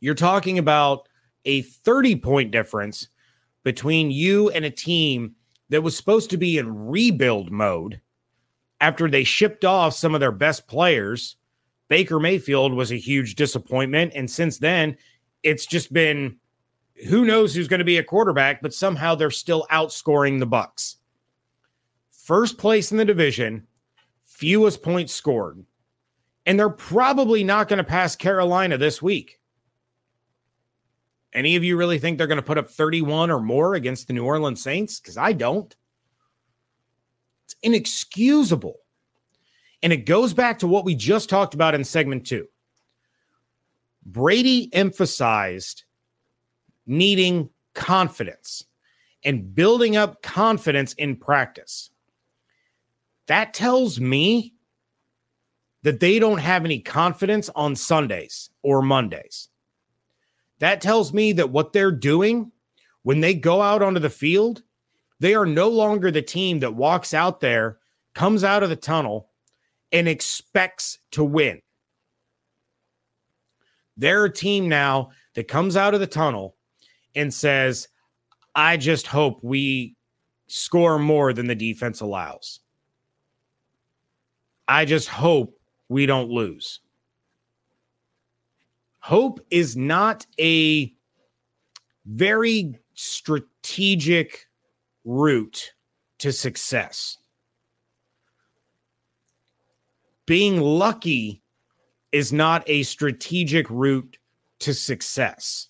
You're 0.00 0.14
talking 0.14 0.58
about 0.58 1.08
a 1.44 1.62
30 1.62 2.16
point 2.16 2.50
difference 2.50 3.08
between 3.64 4.10
you 4.10 4.50
and 4.50 4.64
a 4.64 4.70
team 4.70 5.34
that 5.68 5.82
was 5.82 5.96
supposed 5.96 6.30
to 6.30 6.36
be 6.36 6.58
in 6.58 6.86
rebuild 6.86 7.50
mode 7.50 8.00
after 8.80 9.08
they 9.08 9.24
shipped 9.24 9.64
off 9.64 9.94
some 9.94 10.14
of 10.14 10.20
their 10.20 10.32
best 10.32 10.68
players. 10.68 11.36
Baker 11.88 12.20
Mayfield 12.20 12.74
was 12.74 12.92
a 12.92 12.96
huge 12.96 13.34
disappointment. 13.34 14.12
And 14.14 14.30
since 14.30 14.58
then, 14.58 14.96
it's 15.42 15.66
just 15.66 15.92
been 15.92 16.36
who 17.08 17.24
knows 17.24 17.54
who's 17.54 17.68
going 17.68 17.78
to 17.78 17.84
be 17.84 17.98
a 17.98 18.04
quarterback, 18.04 18.62
but 18.62 18.74
somehow 18.74 19.14
they're 19.14 19.30
still 19.30 19.66
outscoring 19.70 20.38
the 20.38 20.46
Bucs. 20.46 20.96
First 22.26 22.58
place 22.58 22.90
in 22.90 22.98
the 22.98 23.04
division, 23.04 23.68
fewest 24.24 24.82
points 24.82 25.14
scored. 25.14 25.64
And 26.44 26.58
they're 26.58 26.68
probably 26.68 27.44
not 27.44 27.68
going 27.68 27.76
to 27.76 27.84
pass 27.84 28.16
Carolina 28.16 28.76
this 28.76 29.00
week. 29.00 29.38
Any 31.32 31.54
of 31.54 31.62
you 31.62 31.76
really 31.76 32.00
think 32.00 32.18
they're 32.18 32.26
going 32.26 32.40
to 32.40 32.42
put 32.42 32.58
up 32.58 32.68
31 32.68 33.30
or 33.30 33.38
more 33.38 33.76
against 33.76 34.08
the 34.08 34.12
New 34.12 34.24
Orleans 34.24 34.60
Saints? 34.60 34.98
Because 34.98 35.16
I 35.16 35.34
don't. 35.34 35.72
It's 37.44 37.54
inexcusable. 37.62 38.80
And 39.84 39.92
it 39.92 39.98
goes 39.98 40.34
back 40.34 40.58
to 40.58 40.66
what 40.66 40.84
we 40.84 40.96
just 40.96 41.28
talked 41.28 41.54
about 41.54 41.76
in 41.76 41.84
segment 41.84 42.26
two. 42.26 42.48
Brady 44.04 44.68
emphasized 44.74 45.84
needing 46.88 47.50
confidence 47.72 48.64
and 49.24 49.54
building 49.54 49.96
up 49.96 50.22
confidence 50.22 50.92
in 50.94 51.14
practice. 51.14 51.90
That 53.26 53.54
tells 53.54 54.00
me 54.00 54.54
that 55.82 56.00
they 56.00 56.18
don't 56.18 56.38
have 56.38 56.64
any 56.64 56.80
confidence 56.80 57.48
on 57.54 57.76
Sundays 57.76 58.50
or 58.62 58.82
Mondays. 58.82 59.48
That 60.58 60.80
tells 60.80 61.12
me 61.12 61.32
that 61.32 61.50
what 61.50 61.72
they're 61.72 61.92
doing 61.92 62.50
when 63.02 63.20
they 63.20 63.34
go 63.34 63.62
out 63.62 63.82
onto 63.82 64.00
the 64.00 64.10
field, 64.10 64.62
they 65.20 65.34
are 65.34 65.46
no 65.46 65.68
longer 65.68 66.10
the 66.10 66.22
team 66.22 66.60
that 66.60 66.74
walks 66.74 67.14
out 67.14 67.40
there, 67.40 67.78
comes 68.14 68.42
out 68.42 68.62
of 68.62 68.68
the 68.68 68.76
tunnel, 68.76 69.30
and 69.92 70.08
expects 70.08 70.98
to 71.12 71.22
win. 71.22 71.62
They're 73.96 74.24
a 74.24 74.32
team 74.32 74.68
now 74.68 75.10
that 75.34 75.48
comes 75.48 75.76
out 75.76 75.94
of 75.94 76.00
the 76.00 76.06
tunnel 76.06 76.56
and 77.14 77.32
says, 77.32 77.88
I 78.54 78.76
just 78.76 79.06
hope 79.06 79.38
we 79.42 79.96
score 80.48 80.98
more 80.98 81.32
than 81.32 81.46
the 81.46 81.54
defense 81.54 82.00
allows. 82.00 82.60
I 84.68 84.84
just 84.84 85.08
hope 85.08 85.58
we 85.88 86.06
don't 86.06 86.30
lose. 86.30 86.80
Hope 89.00 89.40
is 89.50 89.76
not 89.76 90.26
a 90.40 90.92
very 92.04 92.78
strategic 92.94 94.46
route 95.04 95.72
to 96.18 96.32
success. 96.32 97.18
Being 100.26 100.60
lucky 100.60 101.42
is 102.10 102.32
not 102.32 102.64
a 102.66 102.82
strategic 102.82 103.70
route 103.70 104.18
to 104.58 104.74
success. 104.74 105.68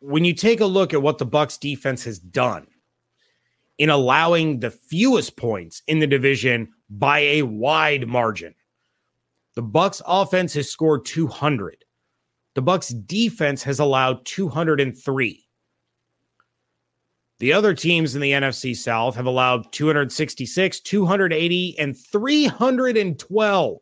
When 0.00 0.24
you 0.24 0.34
take 0.34 0.60
a 0.60 0.66
look 0.66 0.92
at 0.92 1.00
what 1.00 1.16
the 1.16 1.26
Bucs 1.26 1.58
defense 1.58 2.04
has 2.04 2.18
done 2.18 2.66
in 3.78 3.90
allowing 3.90 4.60
the 4.60 4.70
fewest 4.70 5.36
points 5.36 5.82
in 5.86 5.98
the 6.00 6.06
division 6.06 6.68
by 6.90 7.20
a 7.20 7.42
wide 7.42 8.06
margin, 8.06 8.54
the 9.54 9.62
Bucs 9.62 10.02
offense 10.06 10.54
has 10.54 10.70
scored 10.70 11.04
200. 11.04 11.84
The 12.54 12.62
Bucs 12.62 13.06
defense 13.06 13.62
has 13.62 13.78
allowed 13.78 14.24
203. 14.26 15.44
The 17.40 17.52
other 17.52 17.72
teams 17.72 18.16
in 18.16 18.20
the 18.20 18.32
NFC 18.32 18.76
South 18.76 19.14
have 19.14 19.26
allowed 19.26 19.72
266, 19.72 20.80
280, 20.80 21.78
and 21.78 21.96
312. 21.96 23.78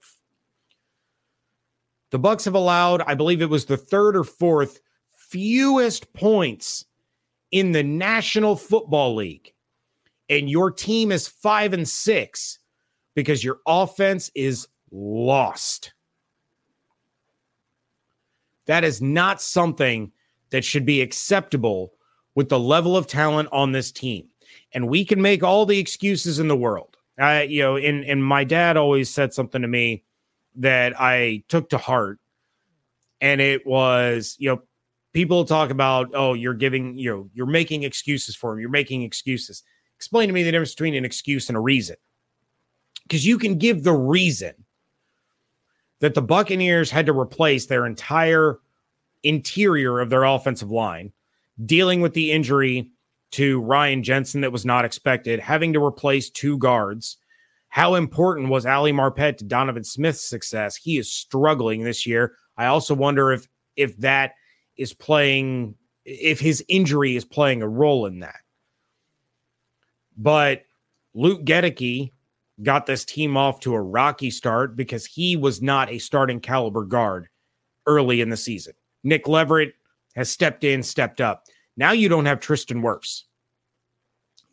The 2.11 2.19
Bucs 2.19 2.45
have 2.45 2.55
allowed, 2.55 3.03
I 3.03 3.15
believe 3.15 3.41
it 3.41 3.51
was 3.51 3.65
the 3.65 3.79
third 3.79 4.17
or 4.17 4.25
fourth 4.25 4.81
fewest 5.13 6.13
points 6.13 6.85
in 7.51 7.73
the 7.73 7.83
National 7.83 8.57
Football 8.57 9.15
League. 9.17 9.53
And 10.29 10.51
your 10.51 10.71
team 10.71 11.13
is 11.13 11.29
5 11.29 11.73
and 11.73 11.89
6 11.89 12.59
because 13.15 13.45
your 13.45 13.59
offense 13.67 14.31
is 14.35 14.67
lost. 14.91 15.93
That 18.67 18.85
is 18.85 19.01
not 19.01 19.41
something 19.41 20.13
that 20.51 20.65
should 20.65 20.85
be 20.85 21.01
acceptable 21.01 21.93
with 22.35 22.49
the 22.49 22.59
level 22.59 22.97
of 22.97 23.07
talent 23.07 23.49
on 23.53 23.73
this 23.73 23.93
team. 23.93 24.29
And 24.73 24.89
we 24.89 25.05
can 25.05 25.23
make 25.23 25.43
all 25.43 25.67
the 25.67 25.79
excuses 25.79 26.39
in 26.39 26.49
the 26.49 26.57
world. 26.57 26.97
I, 27.19 27.43
you 27.43 27.63
know, 27.63 27.77
and 27.77 28.05
and 28.05 28.23
my 28.23 28.45
dad 28.45 28.77
always 28.77 29.09
said 29.09 29.33
something 29.33 29.63
to 29.63 29.69
me 29.69 30.05
that 30.57 31.01
I 31.01 31.45
took 31.49 31.71
to 31.71 31.79
heart. 31.79 32.19
And 33.21 33.41
it 33.41 33.67
was, 33.67 34.37
you 34.39 34.51
know, 34.51 34.63
people 35.15 35.47
talk 35.47 35.71
about, 35.71 36.11
oh, 36.13 36.35
you're 36.35 36.53
giving, 36.53 36.99
you 36.99 37.11
know, 37.11 37.31
you're 37.33 37.47
making 37.47 37.85
excuses 37.85 38.37
for 38.37 38.53
him. 38.53 38.61
You're 38.61 38.69
making 38.69 39.03
excuses. 39.03 39.63
Explain 39.97 40.29
to 40.29 40.33
me 40.33 40.43
the 40.43 40.53
difference 40.53 40.75
between 40.75 40.95
an 40.95 41.05
excuse 41.05 41.49
and 41.49 41.57
a 41.57 41.61
reason. 41.61 41.97
Because 43.03 43.27
you 43.27 43.39
can 43.39 43.57
give 43.57 43.83
the 43.83 43.93
reason 43.93 44.55
that 46.01 46.15
the 46.15 46.23
Buccaneers 46.23 46.91
had 46.91 47.07
to 47.07 47.19
replace 47.19 47.67
their 47.67 47.87
entire 47.87 48.59
interior 49.23 50.01
of 50.01 50.11
their 50.11 50.25
offensive 50.25 50.71
line 50.71 51.13
dealing 51.65 52.01
with 52.01 52.15
the 52.15 52.33
injury 52.33 52.91
to 53.33 53.61
Ryan 53.61 54.03
Jensen 54.03 54.43
that 54.43 54.53
was 54.53 54.65
not 54.65 54.85
expected, 54.85 55.41
having 55.41 55.73
to 55.73 55.85
replace 55.85 56.31
two 56.31 56.59
guards. 56.59 57.17
How 57.69 57.95
important 57.95 58.49
was 58.49 58.67
Ali 58.67 58.93
Marpet 58.93 59.39
to 59.39 59.45
Donovan 59.45 59.85
Smith's 59.85 60.23
success? 60.23 60.77
He 60.77 60.99
is 60.99 61.13
struggling 61.13 61.83
this 61.83 62.07
year. 62.07 62.37
I 62.57 62.67
also 62.67 62.95
wonder 62.95 63.33
if 63.33 63.49
if 63.77 63.97
that 63.99 64.33
is 64.77 64.95
playing 64.95 65.75
if 66.05 66.41
his 66.41 66.65
injury 66.69 67.17
is 67.17 67.25
playing 67.25 67.63
a 67.63 67.69
role 67.69 68.07
in 68.07 68.21
that. 68.21 68.37
But 70.17 70.63
Luke 71.15 71.45
Goedeke 71.45 72.13
got 72.63 72.87
this 72.87 73.05
team 73.05 73.37
off 73.37 73.61
to 73.61 73.75
a 73.75 73.81
rocky 73.81 74.31
start 74.31 74.77
because 74.77 75.05
he 75.05 75.37
was 75.37 75.61
not 75.61 75.91
a 75.91 75.99
starting 75.99 76.41
caliber 76.41 76.85
guard 76.85 77.29
early 77.87 78.21
in 78.21 78.31
the 78.31 78.37
season. 78.37 78.75
Nick 79.05 79.29
Leverett 79.29 79.75
has 80.15 80.31
stepped 80.31 80.65
in, 80.65 80.83
stepped 80.83 81.21
up. 81.21 81.45
Now 81.77 81.93
you 81.93 82.09
don't 82.09 82.27
have 82.27 82.41
Tristan 82.41 82.83
Wirfs. 82.83 83.25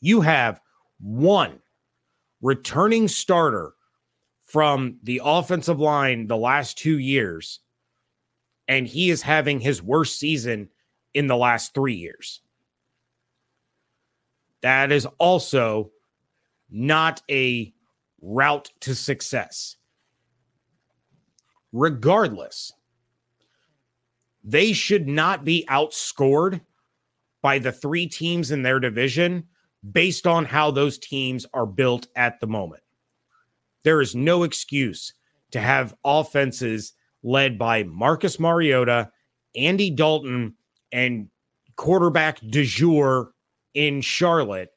You 0.02 0.22
have 0.22 0.60
one 1.00 1.60
returning 2.42 3.08
starter 3.08 3.74
from 4.46 4.98
the 5.02 5.22
offensive 5.24 5.80
line 5.80 6.28
the 6.28 6.38
last 6.38 6.78
two 6.78 7.00
years, 7.00 7.62
and 8.68 8.86
he 8.86 9.10
is 9.10 9.22
having 9.22 9.60
his 9.60 9.82
worst 9.82 10.20
season 10.20 10.70
in 11.14 11.28
the 11.28 11.38
last 11.38 11.74
three 11.74 11.96
years. 11.96 12.43
That 14.64 14.92
is 14.92 15.06
also 15.20 15.92
not 16.72 17.22
a 17.30 17.74
route 18.22 18.72
to 18.80 18.96
success. 18.96 19.76
Regardless, 21.74 22.72
they 24.44 24.74
should 24.74 25.08
not 25.08 25.44
be 25.44 25.66
outscored 25.70 26.62
by 27.42 27.60
the 27.60 27.72
three 27.74 28.08
teams 28.08 28.52
in 28.52 28.62
their 28.62 28.80
division 28.80 29.44
based 29.92 30.26
on 30.26 30.46
how 30.46 30.72
those 30.72 30.98
teams 30.98 31.46
are 31.54 31.66
built 31.66 32.08
at 32.16 32.40
the 32.40 32.48
moment. 32.48 32.84
There 33.84 34.00
is 34.00 34.16
no 34.16 34.44
excuse 34.44 35.14
to 35.52 35.60
have 35.60 35.94
offenses 36.06 36.94
led 37.22 37.60
by 37.60 37.84
Marcus 37.84 38.40
Mariota, 38.40 39.12
Andy 39.56 39.90
Dalton, 39.90 40.56
and 40.94 41.28
quarterback 41.76 42.40
de 42.40 42.64
jour 42.64 43.33
in 43.74 44.02
Charlotte 44.02 44.72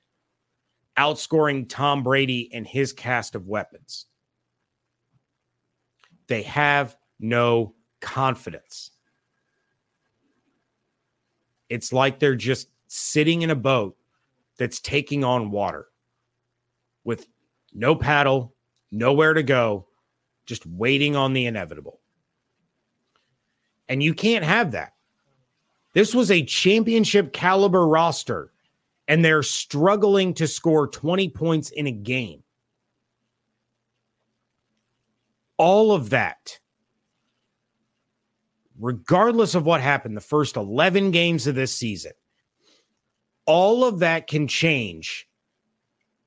outscoring 0.96 1.68
Tom 1.68 2.02
Brady 2.02 2.50
and 2.52 2.66
his 2.66 2.92
cast 2.92 3.34
of 3.34 3.46
weapons. 3.46 4.06
They 6.26 6.42
have 6.42 6.96
no 7.20 7.74
confidence. 8.00 8.90
It's 11.68 11.92
like 11.92 12.18
they're 12.18 12.34
just 12.34 12.68
sitting 12.86 13.42
in 13.42 13.50
a 13.50 13.56
boat 13.56 13.96
that's 14.58 14.80
taking 14.80 15.24
on 15.24 15.50
water 15.50 15.88
with 17.04 17.26
no 17.72 17.94
paddle, 17.94 18.54
nowhere 18.90 19.34
to 19.34 19.42
go, 19.42 19.86
just 20.46 20.64
waiting 20.66 21.14
on 21.14 21.32
the 21.32 21.46
inevitable. 21.46 22.00
And 23.88 24.02
you 24.02 24.14
can't 24.14 24.44
have 24.44 24.72
that. 24.72 24.94
This 25.92 26.14
was 26.14 26.30
a 26.30 26.44
championship 26.44 27.32
caliber 27.32 27.86
roster, 27.86 28.52
and 29.08 29.24
they're 29.24 29.42
struggling 29.42 30.34
to 30.34 30.46
score 30.46 30.88
20 30.88 31.28
points 31.30 31.70
in 31.70 31.86
a 31.86 31.92
game. 31.92 32.42
All 35.58 35.92
of 35.92 36.10
that 36.10 36.58
regardless 38.78 39.54
of 39.54 39.64
what 39.64 39.80
happened 39.80 40.16
the 40.16 40.20
first 40.20 40.56
11 40.56 41.10
games 41.10 41.46
of 41.46 41.54
this 41.54 41.72
season, 41.72 42.12
all 43.46 43.84
of 43.84 44.00
that 44.00 44.26
can 44.26 44.48
change 44.48 45.28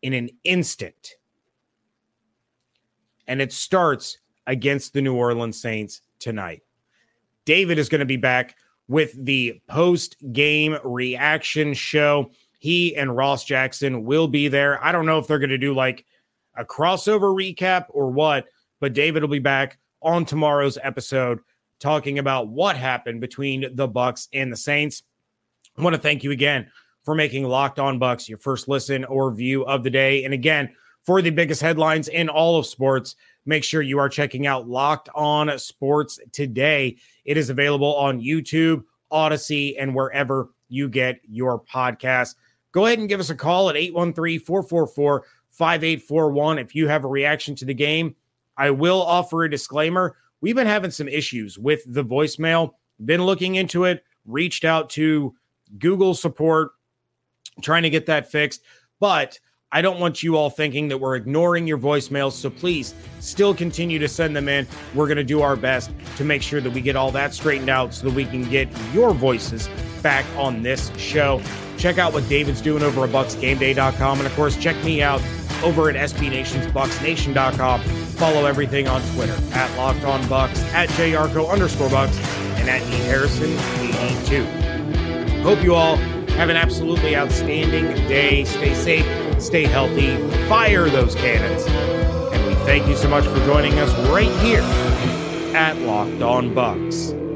in 0.02 0.14
an 0.14 0.30
instant. 0.44 1.16
And 3.28 3.42
it 3.42 3.54
starts 3.54 4.18
against 4.48 4.94
the 4.94 5.02
New 5.02 5.16
Orleans 5.16 5.62
Saints 5.62 6.02
tonight. 6.20 6.62
David 7.46 7.78
is 7.78 7.90
going 7.90 8.00
to 8.00 8.06
be 8.06 8.18
back 8.18 8.56
with 8.88 9.14
the 9.24 9.62
post 9.68 10.16
game 10.32 10.78
reaction 10.84 11.74
show. 11.74 12.32
He 12.60 12.96
and 12.96 13.16
Ross 13.16 13.44
Jackson 13.44 14.06
will 14.06 14.28
be 14.28 14.48
there. 14.48 14.84
I 14.84 14.92
don't 14.92 15.06
know 15.06 15.18
if 15.18 15.28
they're 15.28 15.40
going 15.40 15.50
to 15.50 15.58
do 15.58 15.74
like 15.74 16.06
a 16.56 16.64
crossover 16.64 17.34
recap 17.34 17.86
or 17.90 18.12
what, 18.12 18.46
but 18.80 18.94
David 18.94 19.24
will 19.24 19.30
be 19.30 19.40
back 19.40 19.80
on 20.02 20.26
tomorrow's 20.26 20.78
episode 20.82 21.40
talking 21.80 22.20
about 22.20 22.50
what 22.50 22.76
happened 22.76 23.22
between 23.22 23.76
the 23.76 23.88
Bucs 23.88 24.28
and 24.34 24.52
the 24.52 24.58
Saints. 24.58 25.04
I 25.78 25.82
want 25.82 25.96
to 25.96 26.02
thank 26.02 26.24
you 26.24 26.32
again 26.32 26.70
for 27.04 27.16
making 27.16 27.46
Locked 27.46 27.80
On 27.80 28.00
Bucs 28.00 28.28
your 28.28 28.38
first 28.38 28.68
listen 28.68 29.06
or 29.06 29.34
view 29.34 29.66
of 29.66 29.84
the 29.84 29.90
day. 29.90 30.26
And 30.26 30.34
again, 30.34 30.70
for 31.06 31.22
the 31.22 31.30
biggest 31.30 31.62
headlines 31.62 32.10
in 32.10 32.28
all 32.28 32.60
of 32.60 32.66
sports, 32.66 33.16
make 33.46 33.64
sure 33.64 33.82
you 33.82 33.98
are 34.00 34.10
checking 34.10 34.46
out 34.46 34.68
Locked 34.68 35.10
On 35.16 35.58
Sports 35.58 36.20
today. 36.34 36.98
It 37.24 37.38
is 37.38 37.50
available 37.50 37.96
on 37.96 38.22
YouTube, 38.22 38.84
Audacy, 39.12 39.76
and 39.80 39.96
wherever 39.96 40.50
you 40.68 40.90
get 40.90 41.20
your 41.24 41.62
podcast. 41.62 42.36
Go 42.72 42.86
ahead 42.86 43.00
and 43.00 43.10
give 43.10 43.20
us 43.20 43.30
a 43.30 43.36
call 43.36 43.70
at 43.70 43.76
813 43.76 44.40
444 44.40 45.26
5841 45.52 46.60
if 46.60 46.76
you 46.76 46.88
have 46.88 47.04
a 47.04 47.08
reaction 47.08 47.56
to 47.56 47.66
the 47.66 47.74
game. 47.74 48.16
I 48.58 48.72
will 48.72 49.02
offer 49.02 49.44
a 49.44 49.50
disclaimer 49.50 50.16
we've 50.42 50.56
been 50.56 50.68
having 50.68 50.92
some 50.92 51.08
issues 51.08 51.58
with 51.58 51.84
the 51.86 52.04
voicemail. 52.04 52.72
Been 53.04 53.24
looking 53.24 53.56
into 53.56 53.86
it, 53.86 54.04
reached 54.26 54.66
out 54.66 54.90
to 54.92 55.36
Google 55.78 56.14
support, 56.14 56.72
trying 57.62 57.84
to 57.84 57.90
get 57.90 58.06
that 58.08 58.32
fixed. 58.32 58.62
But 59.00 59.40
I 59.72 59.82
don't 59.84 60.00
want 60.00 60.24
you 60.24 60.36
all 60.36 60.50
thinking 60.50 60.88
that 60.88 60.98
we're 60.98 61.16
ignoring 61.16 61.68
your 61.68 61.78
voicemails. 61.78 62.32
So 62.32 62.50
please 62.50 62.96
still 63.20 63.54
continue 63.54 64.00
to 64.00 64.08
send 64.08 64.36
them 64.36 64.50
in. 64.50 64.68
We're 64.96 65.06
going 65.06 65.18
to 65.18 65.24
do 65.24 65.42
our 65.42 65.56
best 65.56 65.92
to 66.18 66.24
make 66.24 66.42
sure 66.42 66.60
that 66.60 66.72
we 66.72 66.82
get 66.82 66.96
all 66.96 67.12
that 67.12 67.34
straightened 67.36 67.70
out 67.70 67.94
so 67.94 68.08
that 68.08 68.16
we 68.16 68.26
can 68.26 68.50
get 68.50 68.68
your 68.94 69.14
voices 69.14 69.70
back 70.02 70.26
on 70.38 70.64
this 70.64 70.92
show. 70.98 71.42
Check 71.78 72.00
out 72.00 72.14
what 72.14 72.28
David's 72.28 72.62
doing 72.62 72.82
over 72.82 73.04
at 73.04 73.12
BucsGameDay.com. 73.12 74.18
And 74.18 74.28
of 74.28 74.36
course, 74.36 74.58
check 74.58 74.76
me 74.84 75.04
out 75.04 75.22
over 75.64 75.90
at 75.90 75.96
SB 75.96 76.30
Nation's 76.30 76.66
BucsNation.com. 76.68 77.82
Follow 77.82 78.46
everything 78.46 78.88
on 78.88 79.02
Twitter 79.14 79.38
at 79.54 79.76
Locked 79.78 80.04
On 80.04 80.22
at 80.74 80.90
JYarcho 80.90 81.50
underscore 81.50 81.90
Bucs, 81.90 82.18
and 82.58 82.70
at 82.70 82.82
E 82.82 82.96
Harrison 83.06 83.52
82. 84.26 84.46
Hope 85.42 85.64
you 85.64 85.76
all 85.76 85.98
have 86.40 86.48
an 86.48 86.56
absolutely 86.56 87.18
outstanding 87.18 87.86
day. 88.08 88.46
Stay 88.46 88.74
safe, 88.74 89.42
stay 89.42 89.66
healthy, 89.66 90.16
fire 90.48 90.90
those 90.90 91.14
cannons, 91.14 91.66
and 92.34 92.48
we 92.48 92.54
thank 92.64 92.88
you 92.88 92.96
so 92.96 93.10
much 93.10 93.26
for 93.26 93.46
joining 93.46 93.78
us 93.80 93.94
right 94.08 94.32
here 94.40 94.62
at 95.54 95.78
Locked 95.80 96.22
On 96.22 96.56
Bucs. 96.56 97.29